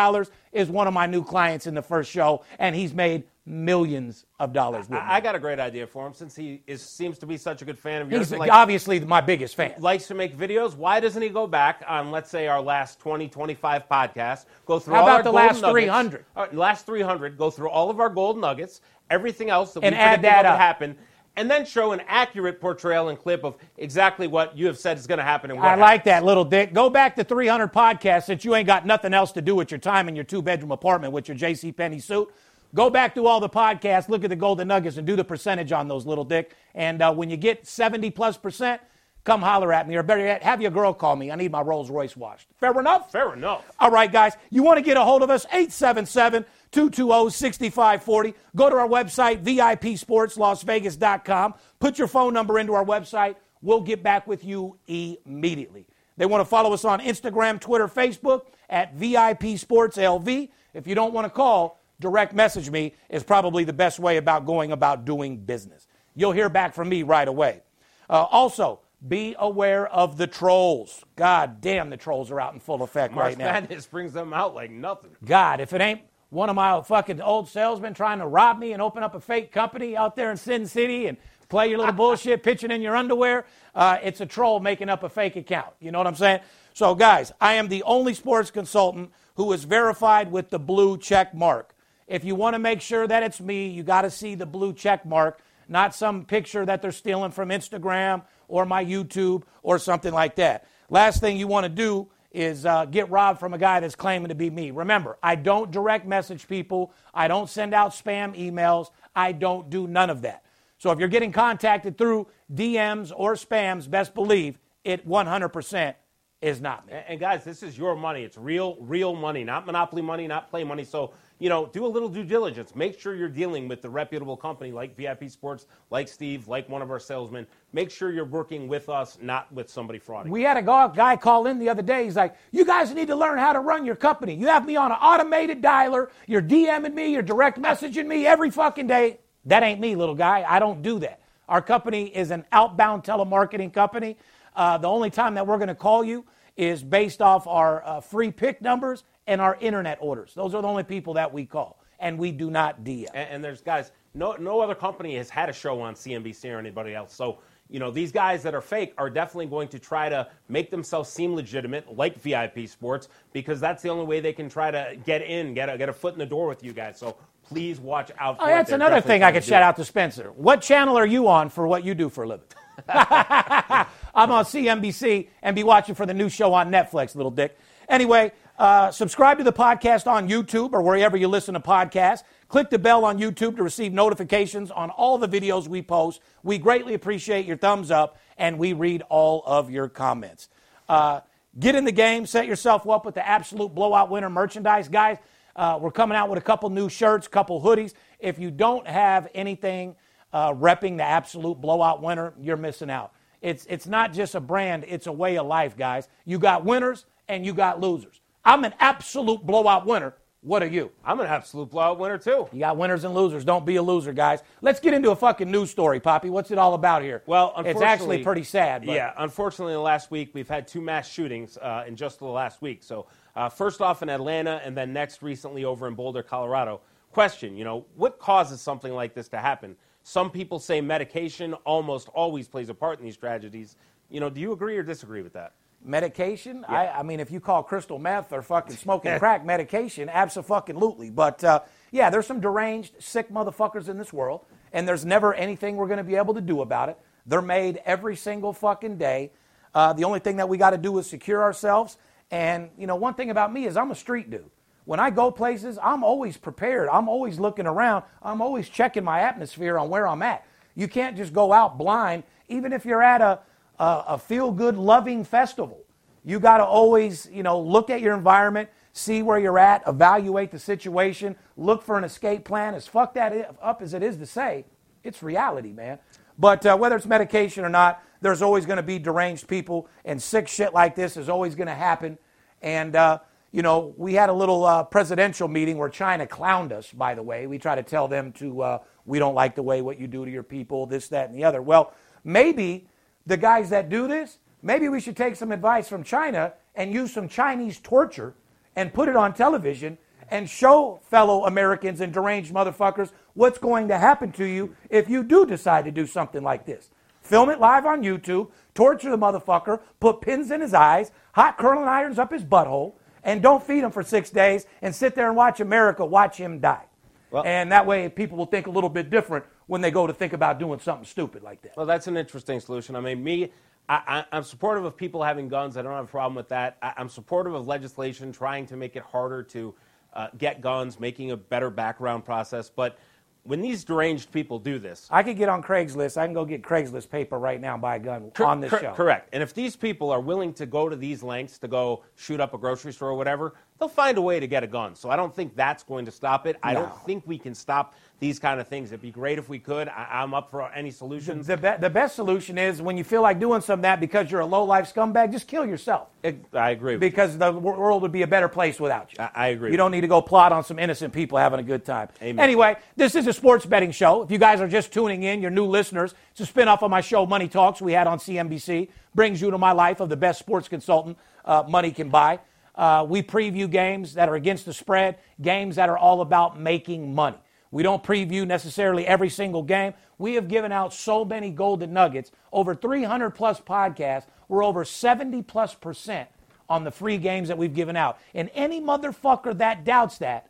is 0.51 0.69
one 0.69 0.88
of 0.88 0.94
my 0.94 1.06
new 1.06 1.24
clients 1.24 1.68
in 1.68 1.74
the 1.74 1.81
first 1.81 2.12
show, 2.12 2.44
and 2.59 2.75
he's 2.75 2.94
made 2.94 3.24
millions 3.46 4.25
of 4.40 4.53
dollars. 4.53 4.85
I, 4.90 5.16
I, 5.16 5.19
got 5.19 5.35
a 5.35 5.40
great 5.40 5.59
idea 5.59 5.85
for 5.85 6.07
him 6.07 6.13
since 6.13 6.35
he 6.35 6.62
is, 6.66 6.81
seems 6.81 7.18
to 7.19 7.25
be 7.25 7.35
such 7.35 7.62
a 7.62 7.66
good 7.66 7.78
fan 7.78 8.01
of 8.01 8.09
yours. 8.09 8.29
He's 8.29 8.40
like, 8.40 8.51
obviously 8.51 9.00
my 9.01 9.19
biggest 9.19 9.56
fan. 9.56 9.74
Likes 9.79 10.07
to 10.07 10.13
make 10.13 10.38
videos. 10.38 10.75
Why 10.78 11.00
doesn't 11.00 11.22
he 11.22 11.29
go 11.29 11.46
back 11.46 11.84
on, 11.88 12.09
let's 12.09 12.30
say, 12.30 12.47
our 12.47 12.62
last 12.62 13.00
20, 13.00 13.28
25 13.28 13.90
podcasts? 13.90 14.45
Go 14.66 14.80
through 14.80 14.94
How 14.94 15.01
all 15.01 15.07
about 15.07 15.18
our 15.18 15.24
the 15.24 15.31
last 15.31 15.62
nuggets, 15.62 15.85
300? 15.85 16.25
Uh, 16.35 16.47
last 16.53 16.85
300. 16.85 17.38
Go 17.38 17.50
through 17.50 17.69
all 17.69 17.90
of 17.90 18.00
our 18.00 18.09
gold 18.09 18.38
nuggets, 18.38 18.80
everything 19.09 19.50
else 19.50 19.74
that 19.74 19.81
we 19.81 19.88
And 19.88 19.95
add 19.95 20.22
predicted 20.22 20.31
that 20.31 20.45
up. 20.45 20.57
happen, 20.57 20.98
and 21.35 21.50
then 21.50 21.65
show 21.65 21.91
an 21.91 22.01
accurate 22.07 22.62
portrayal 22.62 23.09
and 23.09 23.18
clip 23.18 23.44
of 23.44 23.57
exactly 23.77 24.27
what 24.27 24.57
you 24.57 24.68
have 24.68 24.77
said 24.77 24.97
is 24.97 25.07
going 25.07 25.18
to 25.18 25.24
happen 25.24 25.50
and 25.50 25.59
what 25.59 25.68
I 25.68 25.75
like 25.75 26.03
that 26.03 26.24
little 26.24 26.45
dick. 26.45 26.74
Go 26.74 26.89
back 26.89 27.15
to 27.15 27.24
300 27.24 27.74
podcasts 27.74 28.25
since 28.25 28.45
you 28.45 28.53
ain't 28.56 28.68
got 28.68 28.85
nothing 28.85 29.13
else 29.13 29.31
to 29.33 29.41
do 29.41 29.56
with 29.56 29.71
your 29.71 29.80
time 29.80 30.07
in 30.07 30.15
your 30.15 30.24
two 30.24 30.41
bedroom 30.41 30.71
apartment 30.71 31.13
with 31.13 31.27
your 31.27 31.35
J.C. 31.35 31.71
Penney 31.71 32.00
suit. 32.00 32.31
Go 32.75 32.89
back 32.89 33.13
to 33.15 33.27
all 33.27 33.39
the 33.39 33.50
podcasts, 33.50 34.09
look 34.09 34.24
at 34.24 34.30
the 34.31 34.35
Golden 34.35 34.68
Nuggets, 34.68 34.97
and 34.97 35.06
do 35.06 35.15
the 35.15 35.24
percentage 35.24 35.71
on 35.71 35.88
those 35.88 36.07
little 36.07 36.24
dick. 36.24 36.56
And 36.74 37.01
uh, 37.01 37.13
when 37.13 37.30
you 37.30 37.38
get 37.38 37.68
70 37.68 38.09
plus 38.12 38.35
percent, 38.35 38.81
come 39.24 39.41
holler 39.41 39.71
at 39.71 39.88
me, 39.88 39.95
or 39.95 40.01
better 40.01 40.25
yet, 40.25 40.41
have 40.41 40.59
your 40.62 40.71
girl 40.71 40.91
call 40.94 41.15
me. 41.15 41.31
I 41.31 41.35
need 41.35 41.51
my 41.51 41.62
Rolls 41.62 41.91
Royce 41.91 42.18
washed. 42.18 42.47
Fair 42.59 42.77
enough? 42.80 43.12
Fair 43.12 43.33
enough. 43.33 43.63
All 43.80 43.91
right, 43.91 44.12
guys, 44.12 44.33
you 44.50 44.63
want 44.63 44.77
to 44.77 44.81
get 44.81 44.97
a 44.97 45.03
hold 45.03 45.21
of 45.21 45.30
us? 45.30 45.45
877 45.45 46.45
220 46.73 47.29
6540. 47.29 48.33
Go 48.55 48.69
to 48.69 48.75
our 48.75 48.87
website, 48.87 49.43
VIPSportsLasVegas.com. 49.43 51.53
Put 51.79 51.97
your 51.97 52.07
phone 52.07 52.33
number 52.33 52.59
into 52.59 52.73
our 52.73 52.85
website. 52.85 53.35
We'll 53.61 53.81
get 53.81 54.03
back 54.03 54.27
with 54.27 54.43
you 54.43 54.77
immediately. 54.87 55.85
They 56.17 56.25
want 56.25 56.41
to 56.41 56.45
follow 56.45 56.73
us 56.73 56.85
on 56.85 56.99
Instagram, 56.99 57.59
Twitter, 57.59 57.87
Facebook 57.87 58.45
at 58.69 58.95
VIPSportsLV. 58.97 60.49
If 60.73 60.87
you 60.87 60.95
don't 60.95 61.13
want 61.13 61.25
to 61.25 61.29
call, 61.29 61.79
direct 61.99 62.33
message 62.33 62.69
me 62.69 62.93
is 63.09 63.23
probably 63.23 63.63
the 63.63 63.73
best 63.73 63.99
way 63.99 64.17
about 64.17 64.45
going 64.45 64.71
about 64.71 65.05
doing 65.05 65.37
business. 65.37 65.87
You'll 66.15 66.33
hear 66.33 66.49
back 66.49 66.73
from 66.73 66.89
me 66.89 67.03
right 67.03 67.27
away. 67.27 67.61
Uh, 68.09 68.25
also, 68.29 68.81
be 69.07 69.35
aware 69.39 69.87
of 69.87 70.17
the 70.17 70.27
trolls. 70.27 71.03
God 71.15 71.61
damn, 71.61 71.89
the 71.89 71.97
trolls 71.97 72.31
are 72.31 72.39
out 72.39 72.53
in 72.53 72.59
full 72.59 72.83
effect 72.83 73.13
March 73.13 73.29
right 73.29 73.37
now. 73.37 73.45
Madness 73.45 73.85
brings 73.85 74.13
them 74.13 74.33
out 74.33 74.55
like 74.55 74.71
nothing. 74.71 75.11
God, 75.25 75.59
if 75.59 75.73
it 75.73 75.81
ain't 75.81 76.01
one 76.33 76.50
of 76.50 76.56
my 76.56 76.81
fucking 76.81 77.21
old 77.21 77.47
salesmen 77.47 77.94
trying 77.94 78.18
to 78.18 78.25
rob 78.25 78.57
me 78.57 78.74
and 78.74 78.81
open 78.81 79.03
up 79.03 79.13
a 79.13 79.19
fake 79.19 79.51
company 79.51 79.95
out 79.95 80.15
there 80.15 80.31
in 80.31 80.38
Sin 80.38 80.65
City 80.65 81.06
and 81.06 81.18
play 81.47 81.69
your 81.69 81.77
little 81.77 81.94
bullshit, 81.94 82.41
pitching 82.41 82.71
in 82.71 82.81
your 82.81 82.95
underwear. 82.95 83.45
Uh, 83.75 84.00
it's 84.01 84.19
a 84.19 84.25
troll 84.25 84.59
making 84.59 84.89
up 84.89 85.03
a 85.03 85.09
fake 85.09 85.35
account. 85.35 85.74
You 85.80 85.91
know 85.91 86.00
what 86.00 86.07
I'm 86.07 86.15
saying? 86.15 86.41
So, 86.74 86.95
guys, 86.95 87.31
I 87.39 87.53
am 87.53 87.68
the 87.68 87.83
only 87.83 88.15
sports 88.15 88.50
consultant 88.50 89.12
who 89.35 89.53
is 89.53 89.63
verified 89.63 90.31
with 90.31 90.50
the 90.50 90.57
blue 90.57 90.97
check 90.97 91.35
mark. 91.35 91.75
If 92.07 92.25
you 92.25 92.33
want 92.33 92.56
to 92.56 92.59
make 92.59 92.81
sure 92.81 93.07
that 93.07 93.21
it's 93.21 93.39
me, 93.39 93.68
you 93.68 93.83
got 93.83 94.01
to 94.01 94.09
see 94.09 94.33
the 94.33 94.47
blue 94.47 94.74
check 94.74 95.06
mark, 95.06 95.39
not 95.69 95.94
some 95.94 96.25
picture 96.25 96.65
that 96.65 96.81
they're 96.81 96.91
stealing 96.91 97.31
from 97.31 97.50
Instagram 97.50 98.24
or 98.47 98.65
my 98.65 98.83
YouTube 98.83 99.44
or 99.62 99.77
something 99.77 100.12
like 100.13 100.35
that. 100.35 100.65
Last 100.89 101.21
thing 101.21 101.38
you 101.38 101.47
want 101.47 101.65
to 101.65 101.69
do 101.69 102.09
is 102.33 102.65
uh, 102.65 102.85
get 102.85 103.09
robbed 103.12 103.39
from 103.39 103.53
a 103.53 103.57
guy 103.57 103.80
that's 103.80 103.95
claiming 103.95 104.30
to 104.30 104.35
be 104.35 104.50
me. 104.50 104.71
Remember, 104.71 105.18
I 105.21 105.35
don't 105.35 105.71
direct 105.71 106.06
message 106.07 106.47
people, 106.47 106.91
I 107.13 107.27
don't 107.27 107.50
send 107.50 107.74
out 107.74 107.91
spam 107.91 108.35
emails, 108.35 108.89
I 109.15 109.31
don't 109.31 109.69
do 109.69 109.88
none 109.88 110.09
of 110.09 110.24
that. 110.24 110.44
So 110.80 110.91
if 110.91 111.00
you're 111.00 111.07
getting 111.07 111.31
contacted 111.31 111.97
through 111.97 112.27
DMs 112.53 113.12
or 113.15 113.35
spams, 113.35 113.89
best 113.89 114.13
believe 114.13 114.57
it 114.83 115.07
100% 115.07 115.94
is 116.41 116.59
not 116.59 116.85
me. 116.88 116.94
And 117.07 117.19
guys, 117.19 117.45
this 117.45 117.63
is 117.63 117.77
your 117.77 117.95
money. 117.95 118.24
It's 118.24 118.38
real, 118.38 118.75
real 118.81 119.15
money, 119.15 119.45
not 119.45 119.65
monopoly 119.65 120.01
money, 120.01 120.27
not 120.27 120.50
play 120.50 120.65
money. 120.65 120.83
So 120.83 121.13
you 121.44 121.50
know, 121.50 121.66
do 121.66 121.86
a 121.86 121.88
little 121.88 122.07
due 122.07 122.24
diligence. 122.24 122.74
Make 122.74 122.98
sure 122.98 123.16
you're 123.16 123.28
dealing 123.28 123.68
with 123.68 123.81
the 123.81 123.90
reputable 123.90 124.38
company 124.38 124.72
like 124.72 124.95
VIP 124.95 125.30
Sports, 125.30 125.68
like 125.90 126.07
Steve, 126.07 126.48
like 126.48 126.69
one 126.69 126.81
of 126.81 126.90
our 126.90 127.01
salesmen. 127.01 127.45
Make 127.74 127.92
sure 127.92 128.13
you're 128.13 128.24
working 128.24 128.69
with 128.69 128.88
us, 128.88 129.18
not 129.22 129.51
with 129.51 129.69
somebody 129.69 130.00
frauding. 130.00 130.30
We 130.30 130.44
had 130.44 130.56
a 130.56 130.62
guy 130.62 131.18
call 131.18 131.48
in 131.48 131.60
the 131.60 131.68
other 131.68 131.81
day. 131.81 132.06
He's 132.06 132.16
like, 132.16 132.38
"You 132.54 132.63
guys 132.63 132.94
need 132.94 133.10
to 133.10 133.16
learn 133.18 133.40
how 133.40 133.51
to 133.51 133.60
run 133.60 133.86
your 133.86 133.98
company. 133.98 134.36
You 134.36 134.48
have 134.48 134.66
me 134.66 134.78
on 134.78 134.94
an 134.94 134.98
automated 135.01 135.62
dialer. 135.62 136.12
You're 136.28 136.42
DMing 136.42 136.94
me. 136.94 137.12
You're 137.12 137.22
direct 137.22 137.62
messaging 137.62 138.07
me 138.07 138.25
every 138.25 138.50
fucking 138.50 138.88
day. 138.88 139.19
That 139.44 139.63
ain't 139.63 139.81
me, 139.81 139.98
little 139.98 140.16
guy. 140.16 140.45
I 140.48 140.60
don't 140.60 140.81
do 140.81 140.98
that. 141.00 141.19
Our 141.50 141.62
company 141.62 142.06
is 142.06 142.31
an 142.31 142.45
outbound 142.54 143.04
telemarketing 143.04 143.74
company. 143.74 144.16
Uh, 144.56 144.78
the 144.78 144.88
only 144.88 145.10
time 145.10 145.34
that 145.34 145.45
we're 145.45 145.57
going 145.57 145.68
to 145.68 145.75
call 145.75 146.06
you 146.06 146.24
is 146.56 146.81
based 146.81 147.22
off 147.22 147.48
our 147.48 147.84
uh, 147.84 148.00
free 148.00 148.31
pick 148.31 148.62
numbers 148.62 149.04
and 149.27 149.41
our 149.41 149.57
internet 149.59 149.97
orders. 150.01 150.33
Those 150.33 150.53
are 150.53 150.61
the 150.61 150.67
only 150.67 150.83
people 150.83 151.13
that 151.15 151.31
we 151.31 151.45
call, 151.45 151.79
and 151.99 152.17
we 152.17 152.31
do 152.31 152.49
not 152.49 152.83
DM. 152.83 153.07
And, 153.13 153.29
and 153.29 153.43
there's 153.43 153.61
guys, 153.61 153.91
no, 154.13 154.33
no 154.33 154.59
other 154.59 154.75
company 154.75 155.15
has 155.17 155.29
had 155.29 155.49
a 155.49 155.53
show 155.53 155.81
on 155.81 155.95
CNBC 155.95 156.53
or 156.53 156.59
anybody 156.59 156.93
else. 156.93 157.13
So 157.13 157.39
you 157.69 157.79
know, 157.79 157.89
these 157.89 158.11
guys 158.11 158.43
that 158.43 158.53
are 158.53 158.61
fake 158.61 158.93
are 158.97 159.09
definitely 159.09 159.47
going 159.47 159.67
to 159.69 159.79
try 159.79 160.07
to 160.07 160.27
make 160.47 160.69
themselves 160.69 161.09
seem 161.09 161.33
legitimate, 161.33 161.97
like 161.97 162.21
VIP 162.21 162.67
Sports, 162.67 163.07
because 163.31 163.59
that's 163.59 163.81
the 163.81 163.89
only 163.89 164.05
way 164.05 164.19
they 164.19 164.33
can 164.33 164.47
try 164.47 164.69
to 164.69 164.95
get 165.05 165.23
in, 165.23 165.53
get 165.53 165.69
a, 165.69 165.77
get 165.77 165.89
a 165.89 165.93
foot 165.93 166.13
in 166.13 166.19
the 166.19 166.25
door 166.25 166.47
with 166.47 166.63
you 166.63 166.73
guys. 166.73 166.99
So 166.99 167.17
please 167.43 167.79
watch 167.79 168.11
out. 168.19 168.37
For 168.37 168.43
oh, 168.43 168.47
that's 168.47 168.71
another 168.71 169.01
thing 169.01 169.23
I 169.23 169.31
could 169.31 169.43
shout 169.43 169.63
out 169.63 169.75
to 169.77 169.85
Spencer. 169.85 170.31
What 170.35 170.61
channel 170.61 170.97
are 170.97 171.05
you 171.05 171.27
on 171.27 171.49
for 171.49 171.67
what 171.67 171.83
you 171.83 171.95
do 171.95 172.09
for 172.09 172.25
a 172.25 172.27
living? 172.27 172.45
I'm 172.89 174.31
on 174.31 174.45
CNBC 174.45 175.29
and 175.41 175.55
be 175.55 175.63
watching 175.63 175.95
for 175.95 176.05
the 176.05 176.13
new 176.13 176.29
show 176.29 176.53
on 176.53 176.69
Netflix, 176.71 177.15
little 177.15 177.31
dick. 177.31 177.57
Anyway, 177.89 178.31
uh, 178.57 178.91
subscribe 178.91 179.39
to 179.39 179.44
the 179.44 179.53
podcast 179.53 180.05
on 180.05 180.29
YouTube 180.29 180.73
or 180.73 180.81
wherever 180.81 181.17
you 181.17 181.27
listen 181.27 181.55
to 181.55 181.59
podcasts. 181.59 182.23
Click 182.47 182.69
the 182.69 182.77
bell 182.77 183.03
on 183.03 183.17
YouTube 183.17 183.55
to 183.55 183.63
receive 183.63 183.94
notifications 183.94 184.69
on 184.69 184.91
all 184.91 185.17
the 185.17 185.27
videos 185.27 185.67
we 185.67 185.81
post. 185.81 186.21
We 186.44 186.59
greatly 186.59 186.94
appreciate 186.94 187.45
your 187.45 187.57
thumbs 187.57 187.89
up 187.89 188.17
and 188.38 188.59
we 188.59 188.73
read 188.73 189.01
all 189.09 189.41
of 189.45 189.71
your 189.71 189.89
comments. 189.89 190.50
Uh, 190.88 191.21
get 191.59 191.73
in 191.73 191.83
the 191.83 191.91
game, 191.91 192.27
set 192.27 192.45
yourself 192.45 192.88
up 192.88 193.05
with 193.05 193.15
the 193.15 193.27
absolute 193.27 193.73
blowout 193.73 194.11
winner 194.11 194.29
merchandise. 194.29 194.88
Guys, 194.88 195.17
uh, 195.56 195.79
we're 195.81 195.91
coming 195.91 196.15
out 196.15 196.29
with 196.29 196.38
a 196.38 196.44
couple 196.44 196.69
new 196.69 196.89
shirts, 196.89 197.27
couple 197.27 197.59
hoodies. 197.59 197.94
If 198.19 198.38
you 198.38 198.51
don't 198.51 198.88
have 198.88 199.29
anything 199.33 199.95
uh, 200.31 200.53
repping 200.53 200.97
the 200.97 201.03
absolute 201.03 201.59
blowout 201.59 202.03
winner, 202.03 202.33
you're 202.39 202.57
missing 202.57 202.91
out. 202.91 203.13
It's, 203.41 203.65
it's 203.67 203.88
not 203.88 204.13
just 204.13 204.35
a 204.35 204.39
brand, 204.39 204.85
it's 204.88 205.07
a 205.07 205.11
way 205.11 205.38
of 205.38 205.47
life, 205.47 205.75
guys. 205.75 206.07
You 206.23 206.38
got 206.38 206.63
winners 206.65 207.06
and 207.27 207.45
you 207.45 207.53
got 207.53 207.81
losers. 207.81 208.21
I'm 208.45 208.63
an 208.63 208.74
absolute 208.80 209.45
blowout 209.45 209.86
winner. 209.86 210.16
What 210.42 210.62
are 210.62 210.68
you? 210.68 210.92
I'm 211.06 211.22
an 211.22 211.28
absolute 211.28 211.69
blowout 211.69 211.98
winner, 212.00 212.18
too. 212.18 212.50
You 212.51 212.60
got 212.60 212.75
winners 212.75 213.06
and 213.06 213.16
losers. 213.16 213.45
Don't 213.45 213.66
be 213.66 213.78
a 213.78 213.81
loser, 213.81 214.12
guys. 214.12 214.44
Let's 214.62 214.81
get 214.81 214.94
into 214.94 215.12
a 215.12 215.16
fucking 215.16 215.50
news 215.50 215.72
story, 215.72 216.01
Poppy. 216.01 216.30
What's 216.30 216.51
it 216.51 216.57
all 216.57 216.74
about 216.74 217.01
here? 217.01 217.24
Well, 217.25 217.54
it's 217.66 217.81
actually 217.81 218.22
pretty 218.24 218.44
sad. 218.44 218.86
But. 218.86 218.95
Yeah, 218.95 219.13
unfortunately, 219.16 219.72
in 219.72 219.78
the 219.78 219.84
last 219.84 220.12
week, 220.12 220.31
we've 220.34 220.50
had 220.50 220.68
two 220.68 220.81
mass 220.81 221.10
shootings 221.10 221.57
uh, 221.57 221.86
in 221.88 221.95
just 221.95 222.19
the 222.19 222.25
last 222.25 222.62
week. 222.62 222.84
So, 222.84 223.06
uh, 223.38 223.48
first 223.48 223.80
off 223.80 224.04
in 224.04 224.10
Atlanta, 224.10 224.62
and 224.66 224.75
then 224.75 224.92
next 224.92 225.22
recently 225.22 225.63
over 225.63 225.88
in 225.88 225.95
Boulder, 225.95 226.24
Colorado. 226.24 226.81
Question, 227.13 227.56
you 227.56 227.63
know, 227.63 227.86
what 227.95 228.19
causes 228.19 228.60
something 228.60 228.92
like 228.92 229.13
this 229.13 229.30
to 229.30 229.38
happen? 229.38 229.78
Some 230.04 230.30
people 230.30 230.60
say 230.60 230.81
medication 230.81 231.54
almost 231.63 232.10
always 232.10 232.50
plays 232.50 232.68
a 232.68 232.74
part 232.74 233.00
in 233.00 233.06
these 233.06 233.16
tragedies. 233.16 233.78
You 234.10 234.19
know, 234.19 234.30
do 234.30 234.42
you 234.42 234.51
agree 234.51 234.75
or 234.75 234.84
disagree 234.84 235.22
with 235.22 235.34
that? 235.34 235.54
Medication? 235.83 236.65
Yeah. 236.69 236.75
I, 236.75 237.00
I, 237.00 237.03
mean, 237.03 237.19
if 237.19 237.31
you 237.31 237.39
call 237.39 237.63
crystal 237.63 238.00
meth 238.00 238.31
or 238.31 238.41
fucking 238.41 238.75
smoking 238.75 239.18
crack 239.19 239.45
medication, 239.45 240.09
absolutely. 240.09 241.09
But 241.09 241.44
uh, 241.44 241.62
yeah, 241.91 242.09
there's 242.09 242.27
some 242.27 242.39
deranged, 242.39 242.94
sick 243.00 243.30
motherfuckers 243.30 243.89
in 243.89 243.97
this 243.97 244.13
world, 244.13 244.45
and 244.71 244.88
there's 244.88 245.06
never 245.06 245.33
anything 245.33 245.75
we're 245.75 245.88
going 245.88 245.97
to 245.97 246.03
be 246.03 246.15
able 246.15 246.33
to 246.33 246.41
do 246.41 246.62
about 246.62 246.89
it. 246.89 246.97
They're 247.25 247.41
made 247.41 247.81
every 247.85 248.15
single 248.15 248.53
fucking 248.53 248.97
day. 248.97 249.31
Uh, 249.74 249.94
the 249.94 250.03
only 250.03 250.19
thing 250.19 250.38
that 250.38 250.50
we 250.50 250.57
got 250.57 250.71
to 250.71 250.77
do 250.77 250.97
is 251.00 251.07
secure 251.07 251.41
ourselves. 251.41 251.97
And, 252.31 252.69
you 252.77 252.88
know, 252.88 252.95
one 252.95 253.13
thing 253.13 253.30
about 253.30 253.53
me 253.53 253.65
is 253.65 253.77
I'm 253.77 253.91
a 253.91 253.95
street 253.95 254.30
dude. 254.30 254.50
When 254.85 255.00
I 255.00 255.09
go 255.09 255.31
places, 255.31 255.80
I'm 255.81 256.03
always 256.03 256.35
prepared. 256.35 256.89
I'm 256.89 257.07
always 257.07 257.39
looking 257.39 257.65
around. 257.65 258.03
I'm 258.21 258.41
always 258.41 258.68
checking 258.68 259.03
my 259.03 259.21
atmosphere 259.21 259.77
on 259.77 259.89
where 259.89 260.07
I'm 260.07 260.21
at. 260.21 260.45
You 260.75 260.88
can't 260.88 261.15
just 261.15 261.31
go 261.31 261.53
out 261.53 261.77
blind, 261.77 262.24
even 262.50 262.74
if 262.74 262.85
you're 262.85 263.03
at 263.03 263.21
a, 263.21 263.39
a, 263.83 264.13
a 264.13 264.18
feel 264.18 264.51
good, 264.51 264.77
loving 264.77 265.24
festival. 265.24 265.80
You 266.24 266.39
got 266.39 266.57
to 266.57 266.63
always, 266.63 267.30
you 267.31 267.44
know, 267.44 267.59
look 267.59 267.89
at 267.89 268.00
your 268.00 268.15
environment, 268.15 268.69
see 268.94 269.21
where 269.21 269.38
you're 269.38 269.59
at, 269.59 269.83
evaluate 269.85 270.51
the 270.51 270.59
situation, 270.59 271.35
look 271.57 271.83
for 271.83 271.97
an 271.97 272.03
escape 272.03 272.45
plan. 272.45 272.75
As 272.75 272.88
fucked 272.88 273.15
that 273.15 273.56
up 273.62 273.81
as 273.81 273.94
it 273.94 274.01
is 274.01 274.18
to 274.18 274.25
say, 274.25 274.65
it's 275.03 275.21
reality, 275.21 275.74
man. 275.74 276.00
But 276.40 276.66
uh, 276.66 276.78
whether 276.78 276.95
it's 276.95 277.06
medication 277.06 277.66
or 277.66 277.69
not, 277.69 278.02
there's 278.21 278.42
always 278.42 278.66
going 278.66 278.78
to 278.78 278.83
be 278.83 278.99
deranged 278.99 279.47
people, 279.49 279.90
and 280.06 280.21
sick 280.21 280.47
shit 280.47 280.73
like 280.73 280.95
this 280.95 281.18
is 281.18 281.28
always 281.28 281.56
going 281.56 281.68
to 281.68 281.73
happen. 281.75 282.18
And, 282.61 282.95
uh, 282.95 283.19
you 283.52 283.61
know, 283.61 283.94
we 283.97 284.13
had 284.13 284.30
a 284.30 284.33
little 284.33 284.63
uh, 284.63 284.83
presidential 284.83 285.49
meeting 285.49 285.78
where 285.78 285.90
China 285.90 286.25
clowned 286.25 286.71
us, 286.71 286.90
by 286.92 287.16
the 287.16 287.21
way. 287.21 287.47
We 287.47 287.59
try 287.59 287.75
to 287.75 287.83
tell 287.83 288.07
them 288.07 288.31
to, 288.33 288.61
uh, 288.61 288.80
we 289.06 289.19
don't 289.19 289.35
like 289.35 289.56
the 289.56 289.61
way 289.61 289.81
what 289.81 289.99
you 289.99 290.07
do 290.07 290.23
to 290.23 290.31
your 290.31 290.42
people, 290.44 290.85
this, 290.85 291.09
that, 291.09 291.28
and 291.30 291.37
the 291.37 291.44
other. 291.44 291.61
Well, 291.61 291.94
maybe 292.23 292.87
the 293.25 293.37
guys 293.37 293.69
that 293.69 293.89
do 293.89 294.07
this, 294.07 294.39
maybe 294.61 294.89
we 294.89 294.99
should 294.99 295.18
take 295.18 295.35
some 295.35 295.51
advice 295.51 295.87
from 295.87 296.03
China 296.03 296.53
and 296.75 296.94
use 296.94 297.13
some 297.13 297.27
Chinese 297.27 297.80
torture 297.80 298.33
and 298.75 298.94
put 298.94 299.09
it 299.09 299.15
on 299.15 299.33
television 299.33 299.97
and 300.30 300.49
show 300.49 300.99
fellow 301.09 301.45
Americans 301.45 302.01
and 302.01 302.13
deranged 302.13 302.53
motherfuckers 302.53 303.11
what's 303.33 303.57
going 303.57 303.87
to 303.87 303.97
happen 303.97 304.31
to 304.31 304.45
you 304.45 304.75
if 304.89 305.09
you 305.09 305.23
do 305.23 305.45
decide 305.45 305.85
to 305.85 305.92
do 305.92 306.06
something 306.06 306.44
like 306.44 306.65
this. 306.65 306.89
Film 307.21 307.49
it 307.49 307.59
live 307.59 307.85
on 307.85 308.03
YouTube, 308.03 308.49
torture 308.73 309.09
the 309.09 309.18
motherfucker, 309.18 309.80
put 309.99 310.21
pins 310.21 310.51
in 310.51 310.59
his 310.59 310.73
eyes, 310.73 311.11
hot 311.33 311.57
curling 311.57 311.87
irons 311.87 312.19
up 312.19 312.33
his 312.33 312.44
butthole, 312.44 312.94
and 313.23 313.42
don't 313.42 313.63
feed 313.63 313.83
him 313.83 313.92
for 313.92 314.03
six 314.03 314.30
days 314.30 314.65
and 314.81 314.94
sit 314.94 315.15
there 315.15 315.27
and 315.27 315.37
watch 315.37 315.61
America 315.61 316.06
watch 316.06 316.37
him 316.37 316.59
die. 316.59 316.83
Well, 317.31 317.44
and 317.45 317.71
that 317.71 317.85
way 317.85 318.09
people 318.09 318.37
will 318.37 318.45
think 318.45 318.68
a 318.68 318.71
little 318.71 318.89
bit 318.89 319.09
different 319.09 319.45
when 319.67 319.81
they 319.81 319.91
go 319.91 320.07
to 320.07 320.13
think 320.13 320.33
about 320.33 320.59
doing 320.59 320.79
something 320.79 321.05
stupid 321.05 321.43
like 321.43 321.61
that. 321.61 321.75
Well, 321.77 321.85
that's 321.85 322.07
an 322.07 322.17
interesting 322.17 322.59
solution. 322.59 322.95
I 322.95 322.99
mean, 322.99 323.23
me, 323.23 323.51
I, 323.89 324.25
am 324.31 324.43
supportive 324.43 324.85
of 324.85 324.95
people 324.95 325.23
having 325.23 325.49
guns. 325.49 325.75
I 325.75 325.81
don't 325.81 325.93
have 325.93 326.05
a 326.05 326.07
problem 326.07 326.35
with 326.35 326.49
that. 326.49 326.77
I, 326.81 326.93
am 326.97 327.09
supportive 327.09 327.53
of 327.53 327.67
legislation 327.67 328.31
trying 328.31 328.65
to 328.67 328.77
make 328.77 328.95
it 328.95 329.03
harder 329.03 329.43
to 329.43 329.75
uh, 330.13 330.27
get 330.37 330.61
guns, 330.61 330.99
making 330.99 331.31
a 331.31 331.37
better 331.37 331.69
background 331.69 332.23
process. 332.23 332.69
But 332.69 332.97
when 333.43 333.61
these 333.61 333.83
deranged 333.83 334.31
people 334.31 334.57
do 334.57 334.79
this, 334.79 335.07
I 335.11 335.21
could 335.21 335.37
get 335.37 335.49
on 335.49 335.61
Craigslist. 335.61 336.17
I 336.17 336.25
can 336.25 336.33
go 336.33 336.45
get 336.45 336.61
Craigslist 336.61 337.09
paper 337.09 337.37
right 337.37 337.59
now 337.59 337.73
and 337.73 337.81
buy 337.81 337.97
a 337.97 337.99
gun 337.99 338.31
cor- 338.31 338.45
on 338.45 338.61
this 338.61 338.69
cor- 338.69 338.79
show. 338.79 338.93
Correct. 338.93 339.29
And 339.33 339.43
if 339.43 339.53
these 339.53 339.75
people 339.75 340.11
are 340.11 340.21
willing 340.21 340.53
to 340.53 340.65
go 340.65 340.87
to 340.87 340.95
these 340.95 341.23
lengths 341.23 341.57
to 341.59 341.67
go 341.67 342.03
shoot 342.15 342.39
up 342.39 342.53
a 342.53 342.57
grocery 342.57 342.93
store 342.93 343.09
or 343.09 343.15
whatever, 343.15 343.55
they'll 343.83 343.90
find 343.90 344.18
a 344.18 344.21
way 344.21 344.40
to 344.40 344.47
get 344.47 344.63
a 344.63 344.68
gun. 344.68 344.95
So 344.95 345.09
I 345.09 345.18
don't 345.18 345.35
think 345.35 345.57
that's 345.57 345.83
going 345.83 346.06
to 346.06 346.11
stop 346.11 346.47
it. 346.47 346.56
I 346.63 346.73
don't 346.73 346.95
think 347.06 347.23
we 347.28 347.37
can 347.37 347.54
stop 347.54 347.95
these 348.21 348.40
kind 348.40 348.61
of 348.61 348.68
things. 348.69 348.92
It'd 348.92 349.02
be 349.02 349.11
great 349.11 349.37
if 349.37 349.49
we 349.49 349.59
could. 349.59 349.90
I, 349.90 350.23
am 350.23 350.33
up 350.33 350.49
for 350.49 350.71
any 350.71 350.90
solutions. 350.90 351.47
The, 351.47 351.57
be- 351.57 351.75
the 351.81 351.90
best 351.90 352.16
solution 352.16 352.57
is 352.57 352.81
when 352.81 352.95
you 352.95 353.04
feel 353.04 353.21
like 353.21 353.42
doing 353.42 353.59
some 353.59 353.80
of 353.80 353.81
that 353.81 353.99
because 353.99 354.31
you're 354.31 354.40
a 354.40 354.45
low 354.45 354.63
life 354.63 354.94
scumbag, 354.94 355.33
just 355.33 355.49
kill 355.49 355.66
yourself. 355.66 356.07
It, 356.23 356.45
I 356.54 356.69
agree. 356.69 356.95
because 356.95 357.33
you. 357.33 357.40
the 357.40 357.52
world 357.52 358.04
would 358.04 358.13
be 358.13 358.21
a 358.21 358.28
better 358.28 358.47
place 358.47 358.80
without 358.80 359.11
you. 359.11 359.21
I, 359.21 359.31
I 359.35 359.47
agree. 359.47 359.71
You 359.71 359.78
don't 359.78 359.92
need 359.92 360.02
to 360.02 360.07
go 360.07 360.21
plot 360.21 360.54
on 360.54 360.63
some 360.63 360.80
innocent 360.80 361.13
people 361.13 361.37
having 361.37 361.59
a 361.59 361.63
good 361.63 361.83
time. 361.83 362.07
Amen. 362.21 362.42
Anyway, 362.42 362.78
this 362.95 363.16
is 363.16 363.28
a 363.28 363.33
sports 363.33 363.66
betting 363.66 363.92
show. 363.92 364.23
If 364.23 364.31
you 364.31 364.37
guys 364.37 364.61
are 364.61 364.69
just 364.69 364.94
tuning 364.94 365.23
in, 365.23 365.42
you're 365.42 365.52
new 365.52 365.66
listeners. 365.66 366.16
It's 366.31 366.49
a 366.49 366.54
spinoff 366.54 366.81
of 366.81 366.90
my 366.90 367.02
show, 367.02 367.25
Money 367.25 367.49
Talks, 367.49 367.81
we 367.81 367.92
had 367.92 368.07
on 368.07 368.19
CNBC. 368.19 368.87
Brings 369.13 369.42
you 369.42 369.52
to 369.52 369.57
my 369.57 369.73
life 369.73 369.99
of 369.99 370.07
the 370.07 370.18
best 370.18 370.40
sports 370.40 370.69
consultant 370.69 371.18
uh, 371.44 371.63
money 371.68 371.92
can 371.92 372.07
buy. 372.07 372.40
Uh, 372.75 373.06
we 373.07 373.21
preview 373.21 373.69
games 373.69 374.15
that 374.15 374.30
are 374.30 374.35
against 374.35 374.65
the 374.65 374.73
spread, 374.73 375.18
games 375.42 375.75
that 375.75 375.89
are 375.89 375.97
all 375.97 376.21
about 376.21 376.59
making 376.59 377.13
money. 377.13 377.37
We 377.71 377.81
don't 377.81 378.03
preview 378.03 378.45
necessarily 378.45 379.06
every 379.06 379.30
single 379.30 379.63
game. 379.63 379.94
We 380.18 380.35
have 380.35 380.47
given 380.47 380.71
out 380.71 380.94
so 380.94 381.25
many 381.25 381.49
golden 381.49 381.92
nuggets, 381.92 382.31
over 382.51 382.75
300 382.75 383.31
plus 383.31 383.59
podcasts. 383.59 384.25
We're 384.47 384.63
over 384.63 384.85
70 384.85 385.42
plus 385.44 385.73
percent 385.73 386.30
on 386.69 386.83
the 386.83 386.92
free 386.92 387.18
games 387.18 387.47
that 387.47 387.57
we've 387.57 387.73
given 387.73 387.95
out. 387.95 388.19
And 388.33 388.49
any 388.53 388.80
motherfucker 388.80 389.57
that 389.57 389.83
doubts 389.83 390.19
that, 390.19 390.49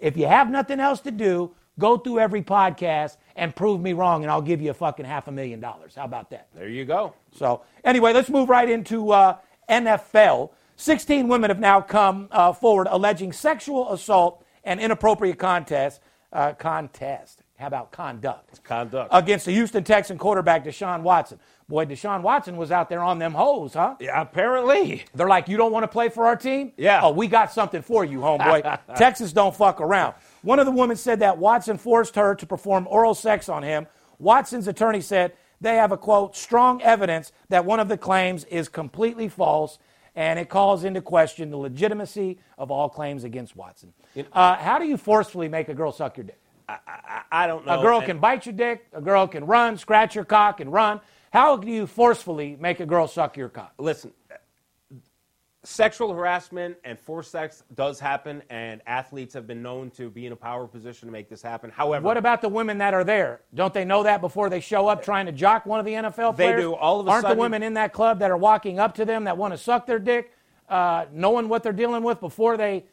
if 0.00 0.16
you 0.16 0.26
have 0.26 0.50
nothing 0.50 0.80
else 0.80 1.00
to 1.00 1.10
do, 1.10 1.54
go 1.78 1.96
through 1.98 2.20
every 2.20 2.42
podcast 2.42 3.16
and 3.36 3.54
prove 3.54 3.80
me 3.80 3.92
wrong, 3.92 4.22
and 4.22 4.30
I'll 4.30 4.42
give 4.42 4.60
you 4.60 4.70
a 4.70 4.74
fucking 4.74 5.04
half 5.06 5.28
a 5.28 5.32
million 5.32 5.60
dollars. 5.60 5.94
How 5.94 6.04
about 6.04 6.30
that? 6.30 6.48
There 6.54 6.68
you 6.68 6.84
go. 6.84 7.14
So, 7.34 7.62
anyway, 7.84 8.12
let's 8.12 8.28
move 8.28 8.48
right 8.48 8.68
into 8.68 9.10
uh, 9.10 9.36
NFL. 9.68 10.50
16 10.76 11.28
women 11.28 11.50
have 11.50 11.60
now 11.60 11.80
come 11.80 12.28
uh, 12.30 12.52
forward 12.52 12.88
alleging 12.90 13.32
sexual 13.32 13.92
assault 13.92 14.44
and 14.64 14.80
inappropriate 14.80 15.38
contest. 15.38 16.00
Uh, 16.32 16.52
contest. 16.52 17.42
How 17.58 17.66
about 17.66 17.92
conduct? 17.92 18.64
Conduct. 18.64 19.10
Against 19.12 19.44
the 19.44 19.52
Houston 19.52 19.84
Texan 19.84 20.18
quarterback 20.18 20.64
Deshaun 20.64 21.02
Watson. 21.02 21.38
Boy, 21.68 21.86
Deshaun 21.86 22.22
Watson 22.22 22.56
was 22.56 22.72
out 22.72 22.88
there 22.88 23.02
on 23.02 23.18
them 23.18 23.32
hoes, 23.34 23.74
huh? 23.74 23.94
Yeah, 24.00 24.20
apparently. 24.20 25.04
They're 25.14 25.28
like, 25.28 25.46
you 25.48 25.56
don't 25.56 25.70
want 25.70 25.84
to 25.84 25.88
play 25.88 26.08
for 26.08 26.26
our 26.26 26.34
team? 26.34 26.72
Yeah. 26.76 27.00
Oh, 27.02 27.12
we 27.12 27.28
got 27.28 27.52
something 27.52 27.80
for 27.80 28.04
you, 28.04 28.18
homeboy. 28.18 28.80
Texas 28.96 29.32
don't 29.32 29.54
fuck 29.54 29.80
around. 29.80 30.14
One 30.42 30.58
of 30.58 30.66
the 30.66 30.72
women 30.72 30.96
said 30.96 31.20
that 31.20 31.38
Watson 31.38 31.78
forced 31.78 32.16
her 32.16 32.34
to 32.34 32.46
perform 32.46 32.88
oral 32.90 33.14
sex 33.14 33.48
on 33.48 33.62
him. 33.62 33.86
Watson's 34.18 34.66
attorney 34.66 35.00
said 35.00 35.32
they 35.60 35.76
have 35.76 35.92
a 35.92 35.96
quote, 35.96 36.34
strong 36.34 36.82
evidence 36.82 37.30
that 37.48 37.64
one 37.64 37.78
of 37.78 37.88
the 37.88 37.96
claims 37.96 38.44
is 38.46 38.68
completely 38.68 39.28
false 39.28 39.78
and 40.14 40.38
it 40.38 40.48
calls 40.48 40.84
into 40.84 41.00
question 41.00 41.50
the 41.50 41.56
legitimacy 41.56 42.38
of 42.58 42.70
all 42.70 42.88
claims 42.88 43.24
against 43.24 43.56
Watson. 43.56 43.92
Uh, 44.32 44.54
how 44.56 44.78
do 44.78 44.86
you 44.86 44.96
forcefully 44.96 45.48
make 45.48 45.68
a 45.68 45.74
girl 45.74 45.92
suck 45.92 46.16
your 46.16 46.24
dick? 46.24 46.38
I, 46.68 46.78
I, 46.86 47.22
I 47.32 47.46
don't 47.46 47.66
know. 47.66 47.78
A 47.78 47.82
girl 47.82 47.98
And- 47.98 48.06
can 48.06 48.18
bite 48.18 48.46
your 48.46 48.52
dick, 48.54 48.86
a 48.92 49.00
girl 49.00 49.26
can 49.26 49.44
run, 49.46 49.76
scratch 49.78 50.14
your 50.14 50.24
cock, 50.24 50.60
and 50.60 50.72
run. 50.72 51.00
How 51.32 51.56
do 51.56 51.66
you 51.68 51.86
forcefully 51.86 52.56
make 52.60 52.80
a 52.80 52.86
girl 52.86 53.06
suck 53.08 53.36
your 53.38 53.48
cock? 53.48 53.72
listen, 53.78 54.12
sexual 55.64 56.12
harassment 56.12 56.76
and 56.84 56.98
forced 56.98 57.30
sex 57.30 57.62
does 57.74 58.00
happen, 58.00 58.42
and 58.50 58.80
athletes 58.86 59.32
have 59.34 59.46
been 59.46 59.62
known 59.62 59.90
to 59.92 60.10
be 60.10 60.26
in 60.26 60.32
a 60.32 60.36
power 60.36 60.66
position 60.66 61.06
to 61.06 61.12
make 61.12 61.28
this 61.28 61.40
happen. 61.42 61.70
However, 61.70 62.04
What 62.04 62.16
about 62.16 62.42
the 62.42 62.48
women 62.48 62.78
that 62.78 62.94
are 62.94 63.04
there? 63.04 63.42
Don't 63.54 63.72
they 63.72 63.84
know 63.84 64.02
that 64.02 64.20
before 64.20 64.50
they 64.50 64.60
show 64.60 64.88
up 64.88 65.02
trying 65.04 65.26
to 65.26 65.32
jock 65.32 65.64
one 65.64 65.78
of 65.78 65.86
the 65.86 65.92
NFL 65.94 66.34
players? 66.34 66.56
They 66.56 66.62
do. 66.62 66.74
All 66.74 67.00
of 67.00 67.06
a 67.06 67.10
Aren't 67.10 67.22
sudden- 67.22 67.36
the 67.36 67.40
women 67.40 67.62
in 67.62 67.74
that 67.74 67.92
club 67.92 68.18
that 68.18 68.30
are 68.30 68.36
walking 68.36 68.80
up 68.80 68.94
to 68.94 69.04
them 69.04 69.24
that 69.24 69.36
want 69.36 69.54
to 69.54 69.58
suck 69.58 69.86
their 69.86 70.00
dick, 70.00 70.32
uh, 70.68 71.04
knowing 71.12 71.48
what 71.48 71.62
they're 71.62 71.72
dealing 71.72 72.02
with 72.02 72.18
before 72.18 72.56
they 72.56 72.84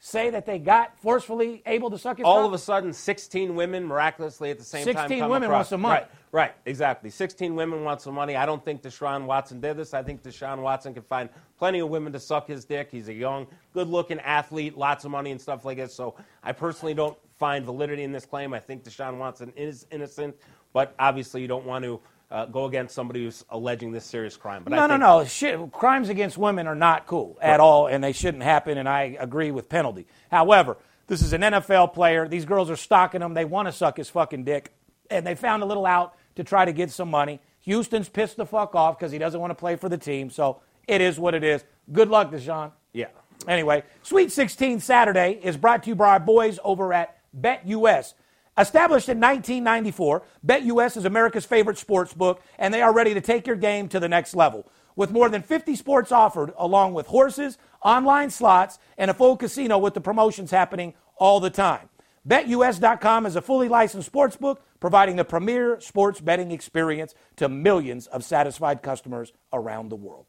say 0.00 0.30
that 0.30 0.46
they 0.46 0.58
got 0.58 0.96
forcefully 1.00 1.62
able 1.66 1.90
to 1.90 1.98
suck 1.98 2.18
his 2.18 2.24
all 2.24 2.46
of 2.46 2.52
a 2.52 2.58
sudden 2.58 2.92
16 2.92 3.54
women 3.54 3.84
miraculously 3.84 4.50
at 4.50 4.58
the 4.58 4.64
same 4.64 4.84
time 4.84 5.08
16 5.08 5.28
women 5.28 5.44
across. 5.44 5.56
want 5.56 5.66
some 5.66 5.80
money. 5.80 6.00
Right, 6.00 6.10
right, 6.30 6.54
exactly. 6.66 7.10
16 7.10 7.54
women 7.54 7.82
want 7.82 8.00
some 8.00 8.14
money. 8.14 8.36
I 8.36 8.46
don't 8.46 8.64
think 8.64 8.82
Deshaun 8.82 9.24
Watson 9.24 9.60
did 9.60 9.76
this. 9.76 9.94
I 9.94 10.02
think 10.02 10.22
Deshaun 10.22 10.62
Watson 10.62 10.94
can 10.94 11.02
find 11.02 11.28
plenty 11.58 11.80
of 11.80 11.88
women 11.88 12.12
to 12.12 12.20
suck 12.20 12.46
his 12.46 12.64
dick. 12.64 12.88
He's 12.92 13.08
a 13.08 13.14
young, 13.14 13.46
good-looking 13.74 14.20
athlete, 14.20 14.76
lots 14.76 15.04
of 15.04 15.10
money 15.10 15.32
and 15.32 15.40
stuff 15.40 15.64
like 15.64 15.78
this. 15.78 15.94
So 15.94 16.14
I 16.44 16.52
personally 16.52 16.94
don't 16.94 17.18
find 17.38 17.64
validity 17.64 18.04
in 18.04 18.12
this 18.12 18.24
claim. 18.24 18.54
I 18.54 18.60
think 18.60 18.84
Deshaun 18.84 19.18
Watson 19.18 19.52
is 19.56 19.86
innocent, 19.90 20.36
but 20.72 20.94
obviously 20.98 21.42
you 21.42 21.48
don't 21.48 21.66
want 21.66 21.84
to 21.84 22.00
uh, 22.30 22.46
go 22.46 22.66
against 22.66 22.94
somebody 22.94 23.24
who's 23.24 23.44
alleging 23.50 23.92
this 23.92 24.04
serious 24.04 24.36
crime. 24.36 24.62
But 24.64 24.70
No, 24.70 24.86
no, 24.86 24.96
no. 24.96 25.24
Shit, 25.24 25.72
crimes 25.72 26.08
against 26.08 26.36
women 26.36 26.66
are 26.66 26.74
not 26.74 27.06
cool 27.06 27.38
at 27.40 27.60
all, 27.60 27.86
and 27.86 28.04
they 28.04 28.12
shouldn't 28.12 28.42
happen. 28.42 28.76
And 28.78 28.88
I 28.88 29.16
agree 29.18 29.50
with 29.50 29.68
penalty. 29.68 30.06
However, 30.30 30.76
this 31.06 31.22
is 31.22 31.32
an 31.32 31.40
NFL 31.40 31.94
player. 31.94 32.28
These 32.28 32.44
girls 32.44 32.70
are 32.70 32.76
stalking 32.76 33.22
him. 33.22 33.32
They 33.34 33.46
want 33.46 33.66
to 33.66 33.72
suck 33.72 33.96
his 33.96 34.10
fucking 34.10 34.44
dick, 34.44 34.72
and 35.10 35.26
they 35.26 35.34
found 35.34 35.62
a 35.62 35.66
little 35.66 35.86
out 35.86 36.16
to 36.36 36.44
try 36.44 36.64
to 36.64 36.72
get 36.72 36.90
some 36.90 37.10
money. 37.10 37.40
Houston's 37.62 38.08
pissed 38.08 38.36
the 38.36 38.46
fuck 38.46 38.74
off 38.74 38.98
because 38.98 39.10
he 39.10 39.18
doesn't 39.18 39.40
want 39.40 39.50
to 39.50 39.54
play 39.54 39.76
for 39.76 39.88
the 39.88 39.98
team. 39.98 40.30
So 40.30 40.60
it 40.86 41.00
is 41.00 41.18
what 41.18 41.34
it 41.34 41.42
is. 41.42 41.64
Good 41.92 42.08
luck, 42.10 42.30
Deshaun. 42.30 42.72
Yeah. 42.92 43.08
Anyway, 43.46 43.84
Sweet 44.02 44.32
16 44.32 44.80
Saturday 44.80 45.38
is 45.42 45.56
brought 45.56 45.82
to 45.84 45.90
you 45.90 45.94
by 45.94 46.08
our 46.10 46.20
boys 46.20 46.58
over 46.62 46.92
at 46.92 47.18
BetUS. 47.38 48.14
Established 48.58 49.08
in 49.08 49.20
1994, 49.20 50.22
BetUS 50.44 50.96
is 50.96 51.04
America's 51.04 51.46
favorite 51.46 51.78
sports 51.78 52.12
book, 52.12 52.42
and 52.58 52.74
they 52.74 52.82
are 52.82 52.92
ready 52.92 53.14
to 53.14 53.20
take 53.20 53.46
your 53.46 53.54
game 53.54 53.88
to 53.88 54.00
the 54.00 54.08
next 54.08 54.34
level. 54.34 54.68
With 54.96 55.12
more 55.12 55.28
than 55.28 55.42
50 55.42 55.76
sports 55.76 56.10
offered, 56.10 56.52
along 56.58 56.94
with 56.94 57.06
horses, 57.06 57.56
online 57.84 58.30
slots, 58.30 58.80
and 58.96 59.12
a 59.12 59.14
full 59.14 59.36
casino 59.36 59.78
with 59.78 59.94
the 59.94 60.00
promotions 60.00 60.50
happening 60.50 60.94
all 61.18 61.38
the 61.38 61.50
time. 61.50 61.88
BetUS.com 62.26 63.26
is 63.26 63.36
a 63.36 63.42
fully 63.42 63.68
licensed 63.68 64.06
sports 64.06 64.36
book 64.36 64.60
providing 64.80 65.14
the 65.14 65.24
premier 65.24 65.80
sports 65.80 66.20
betting 66.20 66.50
experience 66.50 67.14
to 67.36 67.48
millions 67.48 68.08
of 68.08 68.24
satisfied 68.24 68.82
customers 68.82 69.32
around 69.52 69.88
the 69.88 69.96
world. 69.96 70.26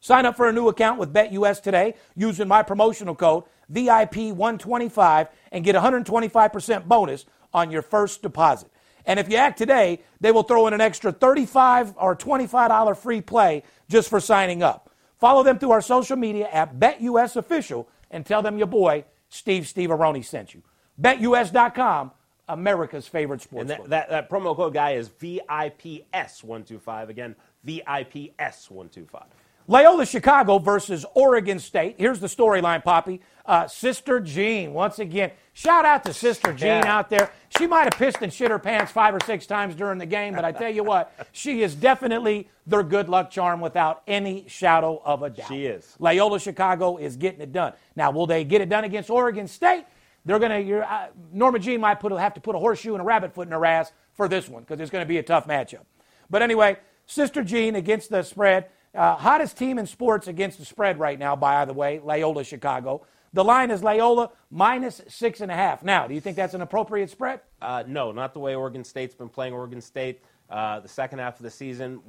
Sign 0.00 0.26
up 0.26 0.36
for 0.36 0.48
a 0.48 0.52
new 0.52 0.68
account 0.68 0.98
with 0.98 1.14
BetUS 1.14 1.62
today 1.62 1.94
using 2.16 2.48
my 2.48 2.64
promotional 2.64 3.14
code 3.14 3.44
VIP125 3.72 5.28
and 5.52 5.64
get 5.64 5.74
125% 5.74 6.86
bonus 6.86 7.24
on 7.54 7.70
your 7.70 7.82
first 7.82 8.20
deposit. 8.20 8.68
And 9.06 9.20
if 9.20 9.30
you 9.30 9.36
act 9.36 9.58
today, 9.58 10.00
they 10.20 10.32
will 10.32 10.42
throw 10.42 10.66
in 10.66 10.74
an 10.74 10.80
extra 10.80 11.12
35 11.12 11.94
or 11.96 12.16
$25 12.16 12.96
free 12.96 13.20
play 13.20 13.62
just 13.88 14.08
for 14.08 14.20
signing 14.20 14.62
up. 14.62 14.90
Follow 15.18 15.42
them 15.42 15.58
through 15.58 15.70
our 15.70 15.82
social 15.82 16.16
media 16.16 16.48
at 16.52 16.78
BetUSOfficial 16.78 17.86
and 18.10 18.26
tell 18.26 18.42
them 18.42 18.58
your 18.58 18.66
boy 18.66 19.04
Steve 19.28 19.66
Steve 19.66 19.90
Aroni 19.90 20.24
sent 20.24 20.54
you. 20.54 20.62
BetUS.com, 21.00 22.12
America's 22.48 23.08
favorite 23.08 23.42
sports 23.42 23.70
And 23.70 23.70
that, 23.70 23.90
that, 23.90 24.10
that 24.10 24.30
promo 24.30 24.54
code 24.54 24.74
guy 24.74 24.92
is 24.92 25.08
VIPS125. 25.08 27.08
Again, 27.08 27.34
VIPS125. 27.66 29.24
Loyola 29.66 30.04
Chicago 30.04 30.58
versus 30.58 31.06
Oregon 31.14 31.58
State. 31.58 31.96
Here's 31.98 32.20
the 32.20 32.26
storyline, 32.26 32.84
Poppy. 32.84 33.20
Uh, 33.46 33.66
Sister 33.66 34.20
Jean, 34.20 34.72
once 34.74 34.98
again. 34.98 35.30
Shout 35.52 35.84
out 35.84 36.04
to 36.04 36.12
Sister 36.12 36.52
Jean 36.52 36.82
Yeah. 36.82 36.98
out 36.98 37.08
there. 37.10 37.30
She 37.56 37.66
might 37.66 37.84
have 37.84 37.94
pissed 37.94 38.22
and 38.22 38.32
shit 38.32 38.50
her 38.50 38.58
pants 38.58 38.90
five 38.92 39.14
or 39.14 39.20
six 39.24 39.46
times 39.46 39.74
during 39.74 39.98
the 39.98 40.06
game, 40.06 40.34
but 40.34 40.44
I 40.44 40.52
tell 40.52 40.70
you 40.72 40.82
what, 40.82 41.12
she 41.32 41.62
is 41.62 41.74
definitely 41.74 42.48
their 42.66 42.82
good 42.82 43.08
luck 43.08 43.30
charm 43.30 43.60
without 43.60 44.02
any 44.06 44.44
shadow 44.48 45.00
of 45.04 45.22
a 45.22 45.30
doubt. 45.30 45.48
She 45.48 45.66
is. 45.66 45.94
Loyola 45.98 46.40
Chicago 46.40 46.96
is 46.96 47.16
getting 47.16 47.40
it 47.40 47.52
done. 47.52 47.72
Now, 47.96 48.10
will 48.10 48.26
they 48.26 48.44
get 48.44 48.60
it 48.60 48.68
done 48.68 48.84
against 48.84 49.08
Oregon 49.10 49.46
State? 49.46 49.84
They're 50.26 50.38
going 50.38 50.66
to. 50.66 50.80
Uh, 50.90 51.08
Norma 51.32 51.58
Jean 51.58 51.80
might 51.80 52.00
put, 52.00 52.12
have 52.12 52.34
to 52.34 52.40
put 52.40 52.54
a 52.54 52.58
horseshoe 52.58 52.92
and 52.94 53.00
a 53.02 53.04
rabbit 53.04 53.34
foot 53.34 53.46
in 53.46 53.52
her 53.52 53.64
ass 53.64 53.92
for 54.14 54.26
this 54.26 54.48
one 54.48 54.62
because 54.62 54.80
it's 54.80 54.90
going 54.90 55.04
to 55.04 55.08
be 55.08 55.18
a 55.18 55.22
tough 55.22 55.46
matchup. 55.46 55.84
But 56.30 56.40
anyway, 56.42 56.78
Sister 57.06 57.42
Jean 57.44 57.76
against 57.76 58.10
the 58.10 58.22
spread. 58.22 58.66
Uh, 58.94 59.16
hottest 59.16 59.58
team 59.58 59.78
in 59.78 59.86
sports 59.86 60.28
against 60.28 60.58
the 60.58 60.64
spread 60.64 60.98
right 60.98 61.18
now, 61.18 61.34
by 61.34 61.64
the 61.64 61.72
way, 61.72 62.00
Loyola 62.02 62.44
Chicago. 62.44 63.04
The 63.32 63.42
line 63.42 63.72
is 63.72 63.82
Loyola 63.82 64.30
minus 64.52 65.02
six 65.08 65.40
and 65.40 65.50
a 65.50 65.54
half. 65.54 65.82
Now, 65.82 66.06
do 66.06 66.14
you 66.14 66.20
think 66.20 66.36
that's 66.36 66.54
an 66.54 66.60
appropriate 66.60 67.10
spread? 67.10 67.40
Uh, 67.60 67.82
no, 67.88 68.12
not 68.12 68.32
the 68.32 68.38
way 68.38 68.54
Oregon 68.54 68.84
State's 68.84 69.14
been 69.14 69.28
playing. 69.28 69.52
Oregon 69.52 69.80
State, 69.80 70.22
uh, 70.48 70.78
the 70.78 70.88
second 70.88 71.18
half 71.18 71.38
of 71.38 71.42
the 71.42 71.50
season, 71.50 72.00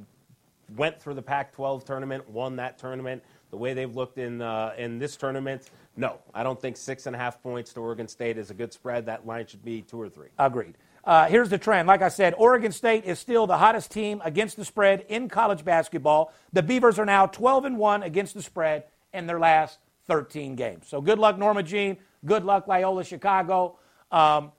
went 0.76 1.00
through 1.00 1.14
the 1.14 1.22
Pac-12 1.22 1.84
tournament, 1.84 2.28
won 2.30 2.54
that 2.56 2.78
tournament. 2.78 3.24
The 3.50 3.56
way 3.56 3.74
they've 3.74 3.94
looked 3.94 4.18
in 4.18 4.40
uh, 4.40 4.74
in 4.78 5.00
this 5.00 5.16
tournament, 5.16 5.70
no, 5.96 6.18
I 6.32 6.44
don't 6.44 6.60
think 6.60 6.76
six 6.76 7.06
and 7.06 7.16
a 7.16 7.18
half 7.18 7.42
points 7.42 7.72
to 7.72 7.80
Oregon 7.80 8.06
State 8.06 8.38
is 8.38 8.50
a 8.50 8.54
good 8.54 8.72
spread. 8.72 9.06
That 9.06 9.26
line 9.26 9.46
should 9.46 9.64
be 9.64 9.82
two 9.82 10.00
or 10.00 10.08
three. 10.08 10.28
Agreed. 10.38 10.76
Uh, 11.06 11.26
here's 11.28 11.48
the 11.48 11.58
trend. 11.58 11.86
Like 11.86 12.02
I 12.02 12.08
said, 12.08 12.34
Oregon 12.36 12.72
State 12.72 13.04
is 13.04 13.20
still 13.20 13.46
the 13.46 13.58
hottest 13.58 13.92
team 13.92 14.20
against 14.24 14.56
the 14.56 14.64
spread 14.64 15.06
in 15.08 15.28
college 15.28 15.64
basketball. 15.64 16.32
The 16.52 16.64
Beavers 16.64 16.98
are 16.98 17.06
now 17.06 17.26
12 17.26 17.64
and 17.64 17.78
1 17.78 18.02
against 18.02 18.34
the 18.34 18.42
spread 18.42 18.84
in 19.12 19.28
their 19.28 19.38
last 19.38 19.78
13 20.08 20.56
games. 20.56 20.88
So 20.88 21.00
good 21.00 21.20
luck, 21.20 21.38
Norma 21.38 21.62
Jean. 21.62 21.96
Good 22.24 22.44
luck, 22.44 22.66
Loyola 22.66 23.04
Chicago. 23.04 23.78
Um, 24.10 24.50